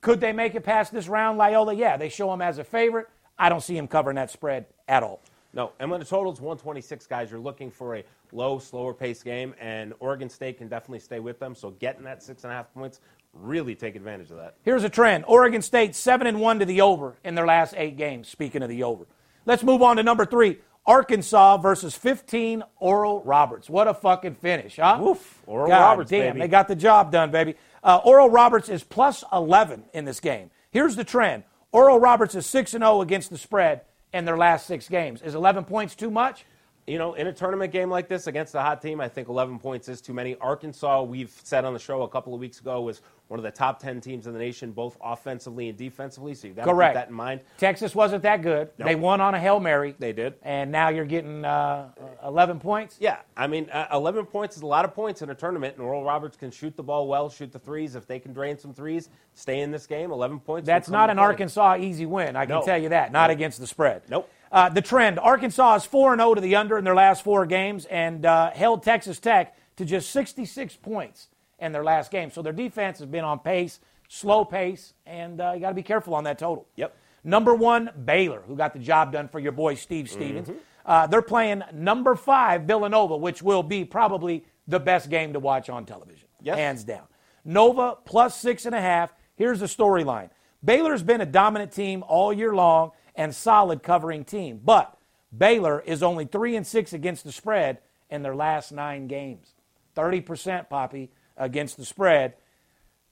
could 0.00 0.20
they 0.20 0.32
make 0.32 0.54
it 0.54 0.62
past 0.62 0.92
this 0.92 1.08
round, 1.08 1.36
Loyola? 1.36 1.74
Yeah, 1.74 1.96
they 1.96 2.08
show 2.08 2.30
them 2.30 2.42
as 2.42 2.58
a 2.58 2.64
favorite. 2.64 3.08
I 3.36 3.48
don't 3.48 3.62
see 3.62 3.74
them 3.74 3.88
covering 3.88 4.14
that 4.16 4.30
spread 4.30 4.66
at 4.86 5.02
all. 5.02 5.20
No, 5.52 5.72
and 5.80 5.90
when 5.90 5.98
the 5.98 6.06
total's 6.06 6.40
126, 6.40 7.06
guys, 7.06 7.30
you're 7.30 7.40
looking 7.40 7.70
for 7.70 7.96
a 7.96 8.04
low, 8.32 8.58
slower 8.58 8.94
pace 8.94 9.22
game, 9.22 9.54
and 9.58 9.94
Oregon 9.98 10.28
State 10.28 10.58
can 10.58 10.68
definitely 10.68 11.00
stay 11.00 11.18
with 11.18 11.40
them. 11.40 11.54
So 11.54 11.70
getting 11.70 12.04
that 12.04 12.22
six 12.22 12.44
and 12.44 12.52
a 12.52 12.54
half 12.54 12.72
points, 12.72 13.00
really 13.32 13.74
take 13.74 13.96
advantage 13.96 14.30
of 14.30 14.38
that. 14.38 14.56
Here's 14.62 14.84
a 14.84 14.88
trend. 14.88 15.24
Oregon 15.26 15.62
State 15.62 15.94
7 15.94 16.26
and 16.26 16.40
1 16.40 16.58
to 16.60 16.64
the 16.64 16.80
over 16.80 17.16
in 17.24 17.34
their 17.34 17.46
last 17.46 17.74
8 17.76 17.96
games, 17.96 18.28
speaking 18.28 18.62
of 18.62 18.68
the 18.68 18.82
over. 18.82 19.06
Let's 19.46 19.62
move 19.62 19.82
on 19.82 19.96
to 19.96 20.02
number 20.02 20.26
3. 20.26 20.58
Arkansas 20.86 21.58
versus 21.58 21.94
15 21.94 22.62
Oral 22.78 23.22
Roberts. 23.22 23.68
What 23.68 23.88
a 23.88 23.94
fucking 23.94 24.36
finish, 24.36 24.76
huh? 24.76 24.98
Woof. 25.00 25.42
Oral 25.46 25.68
God 25.68 25.80
Roberts, 25.80 26.10
damn, 26.10 26.34
baby. 26.34 26.40
they 26.40 26.48
got 26.48 26.66
the 26.66 26.76
job 26.76 27.12
done, 27.12 27.30
baby. 27.30 27.56
Uh, 27.84 28.00
Oral 28.04 28.30
Roberts 28.30 28.70
is 28.70 28.82
plus 28.82 29.22
11 29.32 29.84
in 29.92 30.06
this 30.06 30.18
game. 30.18 30.50
Here's 30.70 30.96
the 30.96 31.04
trend. 31.04 31.44
Oral 31.72 32.00
Roberts 32.00 32.34
is 32.34 32.46
6 32.46 32.72
and 32.74 32.82
0 32.82 33.02
against 33.02 33.28
the 33.28 33.36
spread 33.36 33.82
in 34.14 34.24
their 34.24 34.38
last 34.38 34.66
6 34.66 34.88
games. 34.88 35.20
Is 35.20 35.34
11 35.34 35.64
points 35.64 35.94
too 35.94 36.10
much? 36.10 36.46
You 36.88 36.98
know, 36.98 37.14
in 37.14 37.26
a 37.26 37.32
tournament 37.32 37.70
game 37.72 37.90
like 37.90 38.08
this 38.08 38.26
against 38.26 38.54
a 38.54 38.60
hot 38.62 38.80
team, 38.80 39.00
I 39.00 39.08
think 39.08 39.28
11 39.28 39.58
points 39.58 39.88
is 39.88 40.00
too 40.00 40.14
many. 40.14 40.36
Arkansas, 40.36 41.02
we've 41.02 41.30
said 41.44 41.64
on 41.64 41.74
the 41.74 41.78
show 41.78 42.02
a 42.02 42.08
couple 42.08 42.32
of 42.32 42.40
weeks 42.40 42.60
ago, 42.60 42.80
was 42.80 43.02
one 43.28 43.38
of 43.38 43.44
the 43.44 43.50
top 43.50 43.78
10 43.78 44.00
teams 44.00 44.26
in 44.26 44.32
the 44.32 44.38
nation, 44.38 44.72
both 44.72 44.96
offensively 45.02 45.68
and 45.68 45.76
defensively. 45.76 46.32
So 46.34 46.46
you've 46.46 46.56
got 46.56 46.64
to 46.64 46.72
Correct. 46.72 46.94
keep 46.94 47.02
that 47.02 47.08
in 47.10 47.14
mind. 47.14 47.42
Texas 47.58 47.94
wasn't 47.94 48.22
that 48.22 48.40
good. 48.40 48.70
Nope. 48.78 48.88
They 48.88 48.94
won 48.94 49.20
on 49.20 49.34
a 49.34 49.38
Hail 49.38 49.60
Mary. 49.60 49.94
They 49.98 50.14
did. 50.14 50.34
And 50.42 50.72
now 50.72 50.88
you're 50.88 51.04
getting 51.04 51.44
uh, 51.44 51.90
11 52.24 52.58
points? 52.58 52.96
Yeah, 53.00 53.18
I 53.36 53.46
mean, 53.46 53.68
uh, 53.68 53.88
11 53.92 54.24
points 54.26 54.56
is 54.56 54.62
a 54.62 54.66
lot 54.66 54.86
of 54.86 54.94
points 54.94 55.20
in 55.20 55.28
a 55.28 55.34
tournament, 55.34 55.74
and 55.76 55.84
Oral 55.84 56.04
Roberts 56.04 56.38
can 56.38 56.50
shoot 56.50 56.74
the 56.74 56.82
ball 56.82 57.06
well, 57.06 57.28
shoot 57.28 57.52
the 57.52 57.58
threes. 57.58 57.96
If 57.96 58.06
they 58.06 58.18
can 58.18 58.32
drain 58.32 58.56
some 58.58 58.72
threes, 58.72 59.10
stay 59.34 59.60
in 59.60 59.70
this 59.70 59.86
game, 59.86 60.10
11 60.10 60.40
points. 60.40 60.66
That's 60.66 60.88
not 60.88 61.10
an. 61.10 61.18
Arkansas 61.18 61.76
easy 61.76 62.06
win. 62.06 62.34
I 62.34 62.46
can 62.46 62.54
No. 62.56 62.62
tell 62.62 62.78
you 62.78 62.88
that. 62.90 63.12
Not 63.12 63.26
Nope. 63.28 63.36
against 63.36 63.60
the 63.60 63.66
spread. 63.66 64.02
Nope. 64.08 64.30
Uh, 64.50 64.68
the 64.68 64.82
trend 64.82 65.18
Arkansas 65.18 65.76
is 65.76 65.84
4 65.84 66.16
0 66.16 66.34
to 66.34 66.40
the 66.40 66.56
under 66.56 66.78
in 66.78 66.84
their 66.84 66.94
last 66.94 67.22
four 67.22 67.46
games 67.46 67.84
and 67.86 68.24
uh, 68.24 68.50
held 68.50 68.82
Texas 68.82 69.18
Tech 69.18 69.56
to 69.76 69.84
just 69.84 70.10
66 70.10 70.76
points 70.76 71.28
in 71.58 71.72
their 71.72 71.84
last 71.84 72.10
game. 72.10 72.30
So 72.30 72.42
their 72.42 72.52
defense 72.52 72.98
has 72.98 73.08
been 73.08 73.24
on 73.24 73.38
pace, 73.40 73.80
slow 74.08 74.44
pace, 74.44 74.94
and 75.06 75.40
uh, 75.40 75.52
you 75.54 75.60
got 75.60 75.68
to 75.70 75.74
be 75.74 75.82
careful 75.82 76.14
on 76.14 76.24
that 76.24 76.38
total. 76.38 76.66
Yep. 76.76 76.96
Number 77.24 77.54
one, 77.54 77.90
Baylor, 78.04 78.42
who 78.46 78.56
got 78.56 78.72
the 78.72 78.78
job 78.78 79.12
done 79.12 79.28
for 79.28 79.38
your 79.38 79.52
boy 79.52 79.74
Steve 79.74 80.08
Stevens. 80.08 80.48
Mm-hmm. 80.48 80.58
Uh, 80.86 81.06
they're 81.06 81.20
playing 81.20 81.62
number 81.74 82.14
five, 82.14 82.62
Villanova, 82.62 83.16
which 83.16 83.42
will 83.42 83.62
be 83.62 83.84
probably 83.84 84.44
the 84.66 84.80
best 84.80 85.10
game 85.10 85.34
to 85.34 85.40
watch 85.40 85.68
on 85.68 85.84
television, 85.84 86.28
Yes. 86.40 86.56
hands 86.56 86.84
down. 86.84 87.04
Nova 87.44 87.96
plus 88.04 88.38
six 88.38 88.64
and 88.66 88.74
a 88.74 88.80
half. 88.80 89.12
Here's 89.36 89.60
the 89.60 89.66
storyline 89.66 90.30
Baylor's 90.64 91.02
been 91.02 91.20
a 91.20 91.26
dominant 91.26 91.72
team 91.72 92.02
all 92.06 92.32
year 92.32 92.54
long 92.54 92.92
and 93.18 93.34
solid 93.34 93.82
covering 93.82 94.24
team, 94.24 94.60
but 94.64 94.96
Baylor 95.36 95.80
is 95.80 96.02
only 96.02 96.24
three 96.24 96.56
and 96.56 96.66
six 96.66 96.94
against 96.94 97.24
the 97.24 97.32
spread 97.32 97.80
in 98.08 98.22
their 98.22 98.34
last 98.34 98.72
nine 98.72 99.08
games. 99.08 99.52
30%, 99.96 100.70
Poppy, 100.70 101.10
against 101.36 101.76
the 101.76 101.84
spread. 101.84 102.34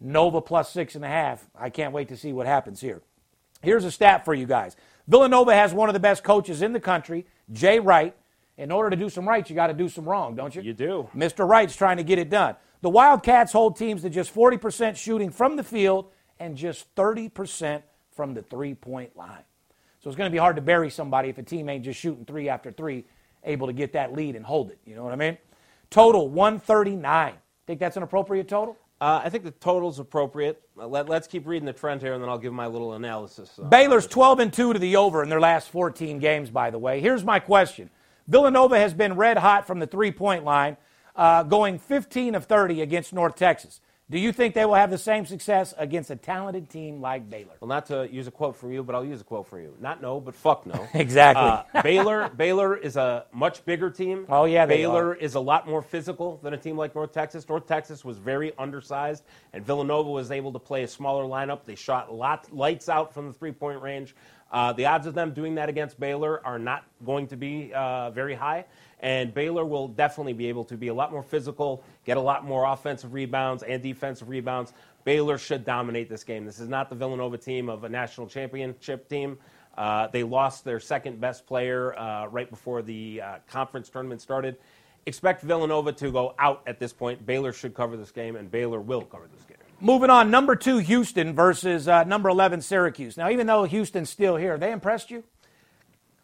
Nova 0.01 0.41
plus 0.41 0.71
six 0.71 0.95
and 0.95 1.05
a 1.05 1.09
half. 1.09 1.45
I 1.59 1.71
can't 1.71 1.93
wait 1.93 2.09
to 2.09 2.17
see 2.17 2.33
what 2.33 2.47
happens 2.47 2.81
here. 2.81 3.03
Here's 3.63 3.85
a 3.85 3.91
stat 3.91 4.25
for 4.25 4.33
you 4.33 4.47
guys 4.47 4.77
Villanova 5.09 5.55
has 5.55 5.75
one 5.75 5.89
of 5.89 5.95
the 5.95 6.01
best 6.01 6.23
coaches 6.23 6.63
in 6.63 6.73
the 6.73 6.81
country, 6.81 7.27
Jay 7.53 7.81
Wright. 7.81 8.15
In 8.57 8.71
order 8.71 8.89
to 8.89 8.97
do 8.97 9.11
some 9.11 9.29
right, 9.29 9.49
you 9.51 9.55
got 9.55 9.67
to 9.67 9.75
do 9.75 9.87
some 9.87 10.09
wrong, 10.09 10.35
don't 10.35 10.55
you? 10.55 10.63
You 10.63 10.73
do. 10.73 11.11
Mr. 11.15 11.47
Wright's 11.47 11.77
trying 11.77 11.99
to 11.99 12.03
get 12.03 12.19
it 12.19 12.31
done. 12.31 12.57
The 12.81 12.89
Wildcats 12.89 13.53
hold 13.53 13.77
teams 13.77 14.01
to 14.03 14.09
just 14.09 14.35
40% 14.35 14.97
shooting 14.97 15.31
from 15.31 15.57
the 15.57 15.63
field 15.63 16.11
and 16.39 16.57
just 16.57 16.95
30% 16.95 17.83
from 18.13 18.33
the 18.33 18.43
three 18.43 18.75
point 18.75 19.15
line. 19.15 19.45
So 20.07 20.11
it's 20.11 20.17
going 20.17 20.31
to 20.31 20.33
be 20.33 20.39
hard 20.39 20.55
to 20.55 20.63
bury 20.63 20.89
somebody 20.89 21.31
if 21.31 21.39
a 21.39 21.43
team 21.43 21.69
ain't 21.69 21.85
just 21.85 21.99
shooting 21.99 22.25
three 22.25 22.49
after 22.49 22.71
three, 22.71 23.07
able 23.43 23.67
to 23.67 23.73
get 23.73 23.95
that 23.95 24.13
lead 24.13 24.37
and 24.37 24.47
hold 24.47 24.71
it. 24.71 24.79
You 24.87 24.95
know 24.95 25.03
what 25.03 25.13
I 25.13 25.17
mean? 25.17 25.37
Total 25.91 26.29
139. 26.29 27.35
Think 27.67 27.81
that's 27.81 27.97
an 27.97 28.05
appropriate 28.05 28.47
total? 28.47 28.77
Uh, 29.01 29.23
I 29.25 29.31
think 29.31 29.43
the 29.43 29.51
total's 29.51 29.99
appropriate. 29.99 30.63
Uh, 30.79 30.87
let, 30.87 31.11
us 31.11 31.27
keep 31.27 31.45
reading 31.45 31.67
the 31.67 31.73
trend 31.73 32.03
here, 32.03 32.15
and 32.15 32.23
then 32.23 32.31
I'll 32.31 32.39
give 32.39 32.53
my 32.53 32.69
little 32.69 32.93
analysis. 32.93 33.59
uh, 33.59 33.65
Baylor's 33.65 34.07
12 34.07 34.39
and 34.39 34.53
2 34.53 34.75
to 34.75 34.79
the 34.79 34.95
over 34.95 35.25
in 35.25 35.29
their 35.29 35.41
last 35.41 35.71
14 35.71 36.21
games, 36.21 36.51
by 36.51 36.71
the 36.71 36.79
way. 36.79 37.01
Here's 37.01 37.25
my 37.25 37.41
question 37.41 37.91
Villanova 38.29 38.79
has 38.79 38.95
been 38.95 39.17
red 39.17 39.39
hot 39.39 39.67
from 39.67 39.81
the 39.81 39.89
three 39.89 40.13
point 40.13 40.45
line, 40.45 40.77
uh, 41.17 41.43
going 41.43 41.81
15 41.81 42.37
of 42.37 42.45
30 42.45 42.81
against 42.81 43.13
North 43.13 43.35
Texas. 43.35 43.81
Do 44.09 44.21
you 44.21 44.31
think 44.31 44.55
they 44.55 44.65
will 44.65 44.77
have 44.77 44.91
the 44.91 44.99
same 44.99 45.27
success 45.27 45.75
against 45.77 46.11
a 46.11 46.17
talented 46.17 46.71
team 46.71 47.01
like 47.01 47.29
Baylor? 47.29 47.55
Well, 47.59 47.69
not 47.69 47.87
to 47.87 48.09
use 48.09 48.29
a 48.29 48.31
quote 48.31 48.55
for 48.55 48.71
you, 48.71 48.85
but 48.85 48.95
I'll 48.95 49.05
use 49.05 49.21
a 49.21 49.25
quote 49.25 49.49
for 49.49 49.59
you. 49.59 49.75
Not 49.81 50.01
no, 50.01 50.21
but 50.21 50.37
fuck 50.37 50.65
no. 50.65 50.89
Exactly. 50.95 51.43
Uh, 51.43 51.83
Baylor, 51.83 52.29
Baylor 52.29 52.77
is 52.77 52.97
a 52.97 53.27
much 53.33 53.65
bigger 53.65 53.91
team. 53.91 54.25
Oh, 54.29 54.45
yeah, 54.45 54.65
Baylor 54.65 55.15
is 55.15 55.35
a 55.35 55.41
lot 55.41 55.67
more 55.69 55.83
physical 55.83 56.39
than 56.45 56.55
a 56.55 56.57
team 56.57 56.77
like 56.77 56.95
North 56.95 57.13
Texas. 57.13 57.49
North 57.49 57.67
Texas 57.67 58.05
was 58.05 58.17
very 58.17 58.53
undersized, 58.59 59.25
and 59.53 59.67
Villanova 59.67 60.09
was 60.09 60.31
able 60.31 60.53
to 60.53 60.59
play 60.61 60.85
a 60.85 60.89
smaller 60.89 61.25
lineup. 61.25 61.65
They 61.65 61.75
shot 61.75 62.13
lot 62.15 62.53
lights 62.55 62.89
out 62.89 63.13
from 63.13 63.27
the 63.27 63.33
three-point 63.33 63.83
range. 63.83 64.15
Uh, 64.51 64.73
the 64.73 64.87
odds 64.87 65.07
of 65.07 65.15
them 65.15 65.33
doing 65.33 65.55
that 65.57 65.69
against 65.69 65.99
Baylor 65.99 66.45
are 66.47 66.59
not 66.59 66.85
going 67.05 67.27
to 67.29 67.37
be 67.37 67.73
uh, 67.75 68.11
very 68.11 68.35
high. 68.35 68.65
And 69.01 69.35
Baylor 69.35 69.65
will 69.65 69.89
definitely 69.89 70.33
be 70.33 70.49
able 70.49 70.65
to 70.65 70.77
be 70.77 70.89
a 70.89 70.95
lot 70.95 71.13
more 71.13 71.23
physical, 71.23 71.83
get 72.05 72.17
a 72.17 72.21
lot 72.21 72.45
more 72.45 72.65
offensive 72.65 73.13
rebounds 73.13 73.63
and 73.63 73.83
defensive 73.83 74.29
rebounds. 74.29 74.73
Baylor 75.05 75.39
should 75.39 75.65
dominate 75.65 76.09
this 76.09 76.25
game. 76.25 76.45
This 76.45 76.59
is 76.59 76.69
not 76.69 76.89
the 76.89 76.97
Villanova 76.97 77.39
team 77.39 77.69
of 77.69 77.85
a 77.85 77.89
national 77.89 78.27
championship 78.27 79.09
team. 79.09 79.39
Uh, 79.77 80.09
they 80.09 80.23
lost 80.23 80.65
their 80.65 80.81
second 80.81 81.21
best 81.21 81.47
player 81.47 81.97
uh, 81.99 82.27
right 82.27 82.49
before 82.49 82.83
the 82.83 83.21
uh, 83.21 83.37
conference 83.49 83.89
tournament 83.89 84.21
started. 84.21 84.57
Expect 85.05 85.43
Villanova 85.43 85.93
to 85.93 86.11
go 86.11 86.35
out 86.39 86.63
at 86.67 86.81
this 86.81 86.93
point. 86.93 87.25
Baylor 87.25 87.53
should 87.53 87.75
cover 87.75 87.97
this 87.97 88.11
game, 88.11 88.37
and 88.37 88.51
Baylor 88.51 88.81
will 88.81 89.03
cover 89.03 89.29
this 89.33 89.45
game. 89.45 89.56
Moving 89.81 90.09
on, 90.09 90.31
number 90.31 90.57
two, 90.57 90.79
Houston 90.79 91.35
versus 91.35 91.87
uh, 91.87 92.05
number 92.05 92.31
11, 92.31 92.63
Syracuse. 92.63 93.17
Now, 93.17 93.29
even 93.29 93.47
though 93.47 93.65
Houston's 93.65 94.09
still 94.09 94.37
here, 94.37 94.57
they 94.57 94.73
impressed 94.73 95.11
you? 95.11 95.23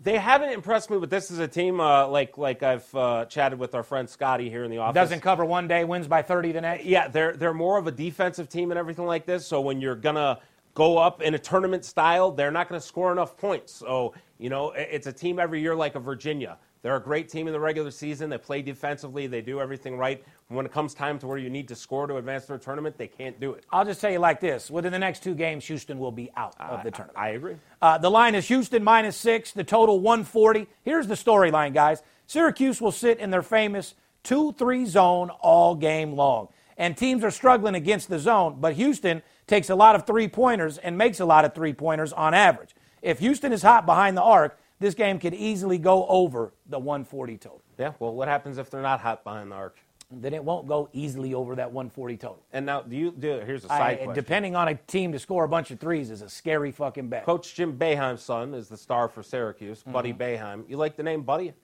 They 0.01 0.17
haven't 0.17 0.51
impressed 0.51 0.91
me, 0.91 0.99
but 0.99 1.11
this 1.11 1.31
is 1.31 1.39
a 1.39 1.47
team 1.47 1.79
uh, 1.79 2.09
like 2.09 2.37
like 2.37 2.65
I've 2.65 2.93
uh, 2.95 3.27
chatted 3.27 3.61
with 3.61 3.75
our 3.77 3.85
friend 3.85 4.11
Scotty 4.11 4.51
here 4.51 4.65
in 4.65 4.71
the 4.71 4.79
office. 4.79 4.95
Doesn't 4.95 5.21
cover 5.21 5.45
one 5.45 5.69
day, 5.69 5.85
wins 5.85 6.09
by 6.09 6.23
30 6.23 6.53
the 6.53 6.61
next? 6.61 6.85
Yeah, 6.85 7.07
they're 7.07 7.35
they're 7.35 7.55
more 7.55 7.79
of 7.79 7.87
a 7.87 7.93
defensive 7.93 8.49
team 8.49 8.73
and 8.73 8.79
everything 8.79 9.07
like 9.07 9.27
this. 9.27 9.47
So 9.47 9.61
when 9.61 9.81
you're 9.81 9.95
gonna 9.95 10.41
go 10.75 10.99
up 10.99 11.23
in 11.23 11.35
a 11.35 11.39
tournament 11.39 11.85
style, 11.85 12.31
they're 12.31 12.51
not 12.51 12.69
gonna 12.69 12.81
score 12.81 13.13
enough 13.13 13.37
points. 13.37 13.73
So 13.73 14.15
you 14.39 14.51
know, 14.51 14.73
it's 14.73 15.07
a 15.07 15.13
team 15.13 15.39
every 15.39 15.61
year 15.61 15.77
like 15.77 15.95
a 15.95 16.01
Virginia. 16.01 16.59
They're 16.83 16.97
a 16.97 17.01
great 17.01 17.29
team 17.29 17.47
in 17.47 17.53
the 17.53 17.61
regular 17.61 17.93
season. 17.93 18.29
They 18.29 18.39
play 18.39 18.61
defensively. 18.61 19.29
They 19.29 19.41
do 19.41 19.61
everything 19.61 19.97
right. 19.97 20.23
When 20.49 20.67
it 20.67 20.73
comes 20.73 20.95
time 20.95 21.19
to 21.21 21.29
where 21.29 21.39
you 21.39 21.49
need 21.49 21.69
to 21.69 21.77
score 21.77 22.09
to 22.09 22.17
advance 22.17 22.47
to 22.47 22.55
a 22.55 22.59
tournament, 22.59 22.99
they 22.99 23.07
can't 23.07 23.39
do 23.39 23.53
it. 23.53 23.65
I'll 23.71 23.85
just 23.85 24.01
tell 24.01 24.11
you 24.11 24.19
like 24.19 24.41
this 24.41 24.69
within 24.69 24.91
the 24.91 24.99
next 24.99 25.23
two 25.23 25.35
games, 25.35 25.65
Houston 25.67 25.99
will 25.99 26.11
be 26.11 26.31
out 26.37 26.57
of 26.59 26.83
the 26.83 26.91
tournament. 26.91 27.17
I 27.17 27.29
agree. 27.31 27.57
Uh, 27.81 27.99
the 27.99 28.11
line 28.11 28.35
is 28.35 28.49
Houston 28.49 28.83
minus 28.83 29.17
six, 29.17 29.53
the 29.53 29.63
total 29.63 30.01
140. 30.01 30.67
Here's 30.83 31.07
the 31.07 31.15
storyline, 31.15 31.73
guys. 31.73 32.03
Syracuse 32.27 32.81
will 32.81 32.93
sit 32.93 33.19
in 33.21 33.31
their 33.31 33.43
famous 33.43 33.95
2 34.25 34.53
3 34.55 34.85
zone 34.87 35.31
all 35.41 35.77
game 35.77 36.15
long. 36.15 36.49
And 36.77 36.97
teams 36.97 37.23
are 37.23 37.31
struggling 37.31 37.77
against 37.77 38.09
the 38.09 38.19
zone, 38.19 38.57
but 38.61 38.73
Houston 38.75 39.23
takes 39.47 39.71
a 39.71 39.75
lot 39.75 39.95
of 39.95 40.07
three 40.07 40.29
pointers 40.29 40.79
and 40.79 40.97
makes 40.97 41.21
a 41.21 41.25
lot 41.25 41.45
of 41.45 41.55
three 41.55 41.73
pointers 41.73 42.13
on 42.13 42.35
average. 42.35 42.75
If 43.03 43.19
Houston 43.19 43.53
is 43.53 43.63
hot 43.63 43.87
behind 43.87 44.17
the 44.17 44.23
arc, 44.23 44.59
this 44.79 44.95
game 44.95 45.19
could 45.19 45.35
easily 45.35 45.79
go 45.79 46.07
over 46.07 46.53
the 46.67 46.79
140 46.79 47.37
total. 47.39 47.63
Yeah. 47.79 47.93
Well, 47.99 48.15
what 48.15 48.29
happens 48.29 48.59
if 48.59 48.71
they're 48.71 48.83
not 48.83 49.01
hot 49.01 49.25
behind 49.25 49.51
the 49.51 49.57
arc? 49.57 49.77
Then 50.15 50.35
it 50.35 50.45
won't 50.45 50.69
go 50.69 50.91
easily 50.93 51.33
over 51.33 51.55
that 51.55 51.73
140 51.73 52.17
total. 52.19 52.43
And 52.53 52.67
now, 52.67 52.83
do 52.83 52.95
you 52.95 53.13
do? 53.13 53.41
Here's 53.47 53.65
a 53.65 53.73
I- 53.73 53.79
side 53.79 53.97
question. 53.99 54.15
depending 54.15 54.55
on 54.55 54.69
a 54.69 54.75
team 54.75 55.11
to 55.13 55.19
score 55.19 55.45
a 55.45 55.49
bunch 55.49 55.71
of 55.71 55.81
threes 55.81 56.11
is 56.11 56.21
a 56.21 56.29
scary 56.29 56.71
fucking 56.71 57.09
bet. 57.09 57.25
Coach 57.25 57.55
Jim 57.55 57.79
Boeheim's 57.79 58.21
son 58.23 58.53
is 58.53 58.69
the 58.69 58.77
star 58.77 59.09
for 59.09 59.23
Syracuse, 59.23 59.81
Mm-hmm. 59.81 59.93
Buddy 59.93 60.13
Boeheim. 60.13 60.69
You 60.69 60.77
like 60.77 60.97
the 60.97 61.03
name 61.03 61.23
Buddy? 61.23 61.55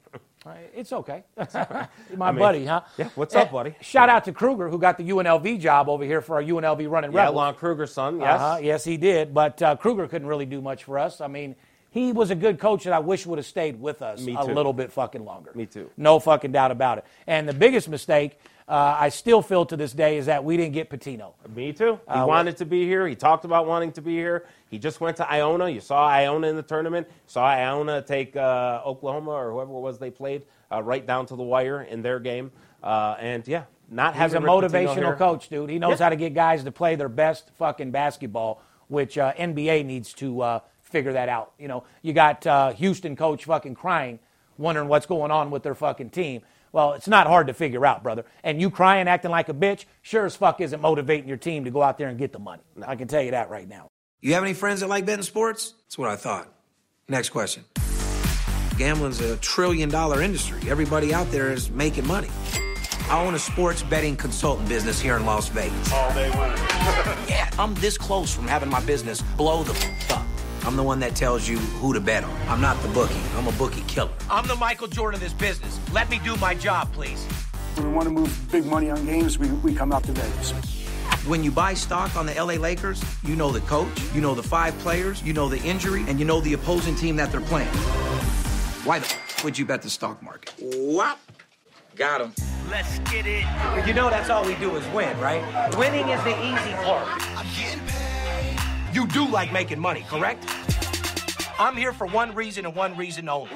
It's 0.74 0.92
okay. 0.92 1.24
My 2.16 2.30
mean, 2.30 2.38
buddy, 2.38 2.64
huh? 2.64 2.82
yeah, 2.96 3.08
what's 3.14 3.34
up, 3.34 3.48
Eh, 3.48 3.50
buddy? 3.52 3.74
Shout 3.80 4.08
out 4.08 4.24
to 4.24 4.32
Kruger, 4.32 4.68
who 4.68 4.78
got 4.78 4.96
the 4.96 5.08
UNLV 5.10 5.60
job 5.60 5.88
over 5.88 6.04
here 6.04 6.20
for 6.20 6.36
our 6.36 6.42
UNLV 6.42 6.88
running 6.90 7.12
Yeah, 7.12 7.20
Rebels. 7.22 7.36
Lon 7.36 7.54
Kruger's 7.54 7.92
son. 7.92 8.20
Yes. 8.20 8.40
Uh-huh, 8.40 8.58
yes, 8.62 8.84
he 8.84 8.96
did. 8.96 9.34
But 9.34 9.60
uh, 9.60 9.76
Kruger 9.76 10.06
couldn't 10.08 10.28
really 10.28 10.46
do 10.46 10.60
much 10.60 10.84
for 10.84 10.98
us. 10.98 11.20
I 11.20 11.26
mean, 11.26 11.54
he 11.90 12.12
was 12.12 12.30
a 12.30 12.34
good 12.34 12.58
coach 12.58 12.84
that 12.84 12.92
I 12.92 12.98
wish 13.00 13.26
would 13.26 13.38
have 13.38 13.46
stayed 13.46 13.80
with 13.80 14.00
us 14.02 14.20
Me 14.22 14.36
a 14.38 14.44
too. 14.46 14.52
little 14.52 14.72
bit 14.72 14.92
fucking 14.92 15.24
longer. 15.24 15.50
Me 15.54 15.66
too. 15.66 15.90
No 15.96 16.18
fucking 16.18 16.52
doubt 16.52 16.70
about 16.70 16.98
it. 16.98 17.04
And 17.26 17.48
the 17.48 17.54
biggest 17.54 17.88
mistake 17.88 18.38
uh, 18.68 18.96
I 18.98 19.08
still 19.08 19.40
feel 19.40 19.64
to 19.66 19.76
this 19.76 19.92
day 19.92 20.18
is 20.18 20.26
that 20.26 20.44
we 20.44 20.56
didn't 20.58 20.74
get 20.74 20.90
Pitino. 20.90 21.32
Me 21.54 21.72
too. 21.72 21.98
He 22.06 22.12
Uh, 22.12 22.26
wanted 22.26 22.56
to 22.58 22.66
be 22.66 22.84
here. 22.84 23.06
He 23.06 23.14
talked 23.14 23.44
about 23.46 23.66
wanting 23.66 23.92
to 23.92 24.02
be 24.02 24.14
here. 24.14 24.44
He 24.70 24.78
just 24.78 25.00
went 25.00 25.16
to 25.16 25.30
Iona. 25.32 25.68
You 25.70 25.80
saw 25.80 26.06
Iona 26.06 26.48
in 26.48 26.56
the 26.56 26.62
tournament. 26.62 27.08
Saw 27.26 27.46
Iona 27.46 28.02
take 28.02 28.36
uh, 28.36 28.82
Oklahoma 28.84 29.30
or 29.30 29.52
whoever 29.52 29.70
it 29.72 29.80
was 29.80 29.98
they 29.98 30.10
played 30.10 30.42
uh, 30.70 30.82
right 30.82 31.06
down 31.06 31.24
to 31.26 31.36
the 31.36 31.42
wire 31.42 31.80
in 31.82 32.02
their 32.02 32.20
game. 32.20 32.50
Uh, 32.82 33.16
and 33.18 33.48
yeah, 33.48 33.64
not 33.90 34.12
He's 34.12 34.18
a 34.18 34.20
having 34.20 34.42
Pitino 34.42 34.62
motivational 34.70 35.16
coach, 35.16 35.48
dude. 35.48 35.70
He 35.70 35.78
knows 35.78 35.98
Yeah. 35.98 36.04
how 36.04 36.10
to 36.10 36.16
get 36.16 36.34
guys 36.34 36.62
to 36.64 36.70
play 36.70 36.94
their 36.94 37.08
best 37.08 37.50
fucking 37.56 37.90
basketball, 37.90 38.60
which 38.88 39.16
uh, 39.16 39.32
NBA 39.38 39.82
needs 39.86 40.12
to 40.14 40.42
uh, 40.42 40.60
figure 40.82 41.14
that 41.14 41.30
out. 41.30 41.52
You 41.58 41.68
know, 41.68 41.84
you 42.02 42.12
got 42.12 42.46
uh, 42.46 42.72
Houston 42.72 43.16
coach 43.16 43.44
fucking 43.46 43.74
crying, 43.76 44.18
wondering 44.58 44.88
what's 44.88 45.06
going 45.06 45.30
on 45.30 45.50
with 45.50 45.62
their 45.62 45.74
fucking 45.74 46.10
team. 46.10 46.42
Well, 46.72 46.92
it's 46.94 47.08
not 47.08 47.26
hard 47.26 47.46
to 47.48 47.54
figure 47.54 47.84
out, 47.86 48.02
brother. 48.02 48.24
And 48.44 48.60
you 48.60 48.70
crying, 48.70 49.08
acting 49.08 49.30
like 49.30 49.48
a 49.48 49.54
bitch, 49.54 49.84
sure 50.02 50.26
as 50.26 50.36
fuck 50.36 50.60
isn't 50.60 50.80
motivating 50.80 51.28
your 51.28 51.36
team 51.38 51.64
to 51.64 51.70
go 51.70 51.82
out 51.82 51.98
there 51.98 52.08
and 52.08 52.18
get 52.18 52.32
the 52.32 52.38
money. 52.38 52.62
I 52.86 52.96
can 52.96 53.08
tell 53.08 53.22
you 53.22 53.30
that 53.32 53.50
right 53.50 53.68
now. 53.68 53.88
You 54.20 54.34
have 54.34 54.42
any 54.42 54.54
friends 54.54 54.80
that 54.80 54.88
like 54.88 55.06
betting 55.06 55.22
sports? 55.22 55.74
That's 55.86 55.96
what 55.98 56.10
I 56.10 56.16
thought. 56.16 56.52
Next 57.08 57.30
question. 57.30 57.64
Gambling's 58.76 59.20
a 59.20 59.36
trillion 59.38 59.88
dollar 59.88 60.22
industry. 60.22 60.60
Everybody 60.70 61.12
out 61.12 61.30
there 61.32 61.50
is 61.52 61.70
making 61.70 62.06
money. 62.06 62.28
I 63.10 63.24
own 63.24 63.34
a 63.34 63.38
sports 63.38 63.82
betting 63.82 64.16
consultant 64.16 64.68
business 64.68 65.00
here 65.00 65.16
in 65.16 65.24
Las 65.24 65.48
Vegas. 65.48 65.92
All 65.92 66.12
day 66.14 66.30
winning. 66.30 66.58
Yeah, 67.28 67.50
I'm 67.58 67.74
this 67.74 67.98
close 67.98 68.34
from 68.34 68.46
having 68.46 68.70
my 68.70 68.80
business 68.84 69.20
blow 69.36 69.62
the 69.62 69.72
f- 69.74 70.10
up. 70.12 70.26
I'm 70.64 70.76
the 70.76 70.82
one 70.82 71.00
that 71.00 71.14
tells 71.16 71.48
you 71.48 71.56
who 71.56 71.94
to 71.94 72.00
bet 72.00 72.24
on. 72.24 72.36
I'm 72.48 72.60
not 72.60 72.80
the 72.82 72.88
bookie. 72.88 73.20
I'm 73.36 73.46
a 73.46 73.52
bookie 73.52 73.82
killer. 73.82 74.10
I'm 74.30 74.46
the 74.46 74.56
Michael 74.56 74.88
Jordan 74.88 75.16
of 75.16 75.20
this 75.20 75.32
business. 75.32 75.78
Let 75.92 76.10
me 76.10 76.20
do 76.24 76.36
my 76.36 76.54
job, 76.54 76.92
please. 76.92 77.24
When 77.76 77.88
we 77.88 77.92
want 77.92 78.06
to 78.08 78.12
move 78.12 78.48
big 78.50 78.66
money 78.66 78.90
on 78.90 79.04
games, 79.06 79.38
we, 79.38 79.48
we 79.48 79.74
come 79.74 79.92
out 79.92 80.04
to 80.04 80.12
Vegas. 80.12 80.50
When 81.26 81.42
you 81.44 81.50
buy 81.50 81.74
stock 81.74 82.16
on 82.16 82.26
the 82.26 82.34
LA 82.34 82.54
Lakers, 82.54 83.02
you 83.22 83.36
know 83.36 83.50
the 83.50 83.60
coach, 83.62 83.88
you 84.14 84.20
know 84.20 84.34
the 84.34 84.42
five 84.42 84.76
players, 84.78 85.22
you 85.22 85.32
know 85.32 85.48
the 85.48 85.58
injury, 85.62 86.04
and 86.08 86.18
you 86.18 86.24
know 86.24 86.40
the 86.40 86.54
opposing 86.54 86.94
team 86.96 87.16
that 87.16 87.30
they're 87.30 87.40
playing. 87.40 87.68
Why 88.84 88.98
the 88.98 89.06
f- 89.06 89.44
would 89.44 89.58
you 89.58 89.64
bet 89.64 89.82
the 89.82 89.90
stock 89.90 90.22
market? 90.22 90.54
Whop. 90.60 91.18
Got 91.96 92.20
him. 92.20 92.32
Let's 92.70 92.98
get 93.10 93.26
it. 93.26 93.44
You 93.86 93.92
know 93.94 94.08
that's 94.10 94.30
all 94.30 94.44
we 94.44 94.54
do 94.56 94.74
is 94.76 94.86
win, 94.94 95.18
right? 95.20 95.42
Winning 95.76 96.08
is 96.08 96.22
the 96.24 96.36
easy 96.44 96.72
part. 96.84 97.06
You 98.92 99.06
do 99.06 99.28
like 99.28 99.52
making 99.52 99.78
money, 99.78 100.04
correct? 100.08 100.44
I'm 101.58 101.76
here 101.76 101.92
for 101.92 102.06
one 102.06 102.34
reason 102.34 102.64
and 102.64 102.74
one 102.74 102.96
reason 102.96 103.28
only. 103.28 103.50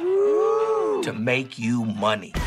To 1.02 1.12
make 1.12 1.58
you 1.58 1.84
money. 1.84 2.32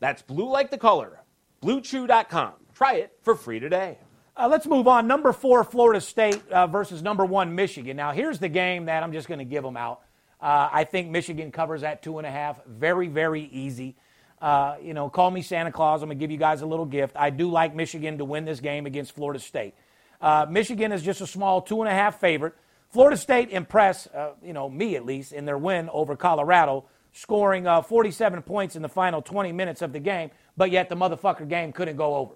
That's 0.00 0.22
blue 0.22 0.48
like 0.48 0.70
the 0.70 0.78
color. 0.78 1.20
BlueChew.com. 1.62 2.52
Try 2.74 2.94
it 2.94 3.18
for 3.22 3.34
free 3.34 3.60
today. 3.60 3.98
Uh, 4.36 4.48
let's 4.48 4.66
move 4.66 4.86
on. 4.86 5.06
Number 5.06 5.32
four, 5.32 5.64
Florida 5.64 6.00
State 6.00 6.46
uh, 6.50 6.66
versus 6.66 7.02
number 7.02 7.24
one, 7.24 7.54
Michigan. 7.54 7.96
Now, 7.96 8.12
here's 8.12 8.38
the 8.38 8.50
game 8.50 8.84
that 8.86 9.02
I'm 9.02 9.12
just 9.12 9.28
going 9.28 9.38
to 9.38 9.46
give 9.46 9.64
them 9.64 9.76
out. 9.76 10.02
Uh, 10.40 10.68
I 10.70 10.84
think 10.84 11.08
Michigan 11.08 11.50
covers 11.50 11.82
at 11.82 12.02
two 12.02 12.18
and 12.18 12.26
a 12.26 12.30
half. 12.30 12.62
Very, 12.66 13.08
very 13.08 13.44
easy. 13.44 13.96
Uh, 14.40 14.76
you 14.82 14.92
know, 14.92 15.08
call 15.08 15.30
me 15.30 15.40
Santa 15.40 15.72
Claus. 15.72 16.02
I'm 16.02 16.08
going 16.08 16.18
to 16.18 16.22
give 16.22 16.30
you 16.30 16.36
guys 16.36 16.60
a 16.60 16.66
little 16.66 16.84
gift. 16.84 17.16
I 17.16 17.30
do 17.30 17.50
like 17.50 17.74
Michigan 17.74 18.18
to 18.18 18.26
win 18.26 18.44
this 18.44 18.60
game 18.60 18.84
against 18.84 19.12
Florida 19.12 19.40
State. 19.40 19.74
Uh, 20.20 20.46
Michigan 20.48 20.92
is 20.92 21.02
just 21.02 21.22
a 21.22 21.26
small 21.26 21.62
two 21.62 21.80
and 21.80 21.88
a 21.88 21.94
half 21.94 22.20
favorite. 22.20 22.54
Florida 22.90 23.16
State 23.16 23.50
impressed, 23.50 24.08
uh, 24.14 24.32
you 24.42 24.52
know, 24.52 24.68
me 24.68 24.96
at 24.96 25.06
least, 25.06 25.32
in 25.32 25.46
their 25.46 25.58
win 25.58 25.88
over 25.90 26.16
Colorado, 26.16 26.84
scoring 27.16 27.64
47 27.64 28.42
points 28.42 28.76
in 28.76 28.82
the 28.82 28.88
final 28.88 29.22
20 29.22 29.52
minutes 29.52 29.82
of 29.82 29.92
the 29.92 30.00
game, 30.00 30.30
but 30.56 30.70
yet 30.70 30.88
the 30.88 30.96
motherfucker 30.96 31.48
game 31.48 31.72
couldn't 31.72 31.96
go 31.96 32.14
over. 32.14 32.34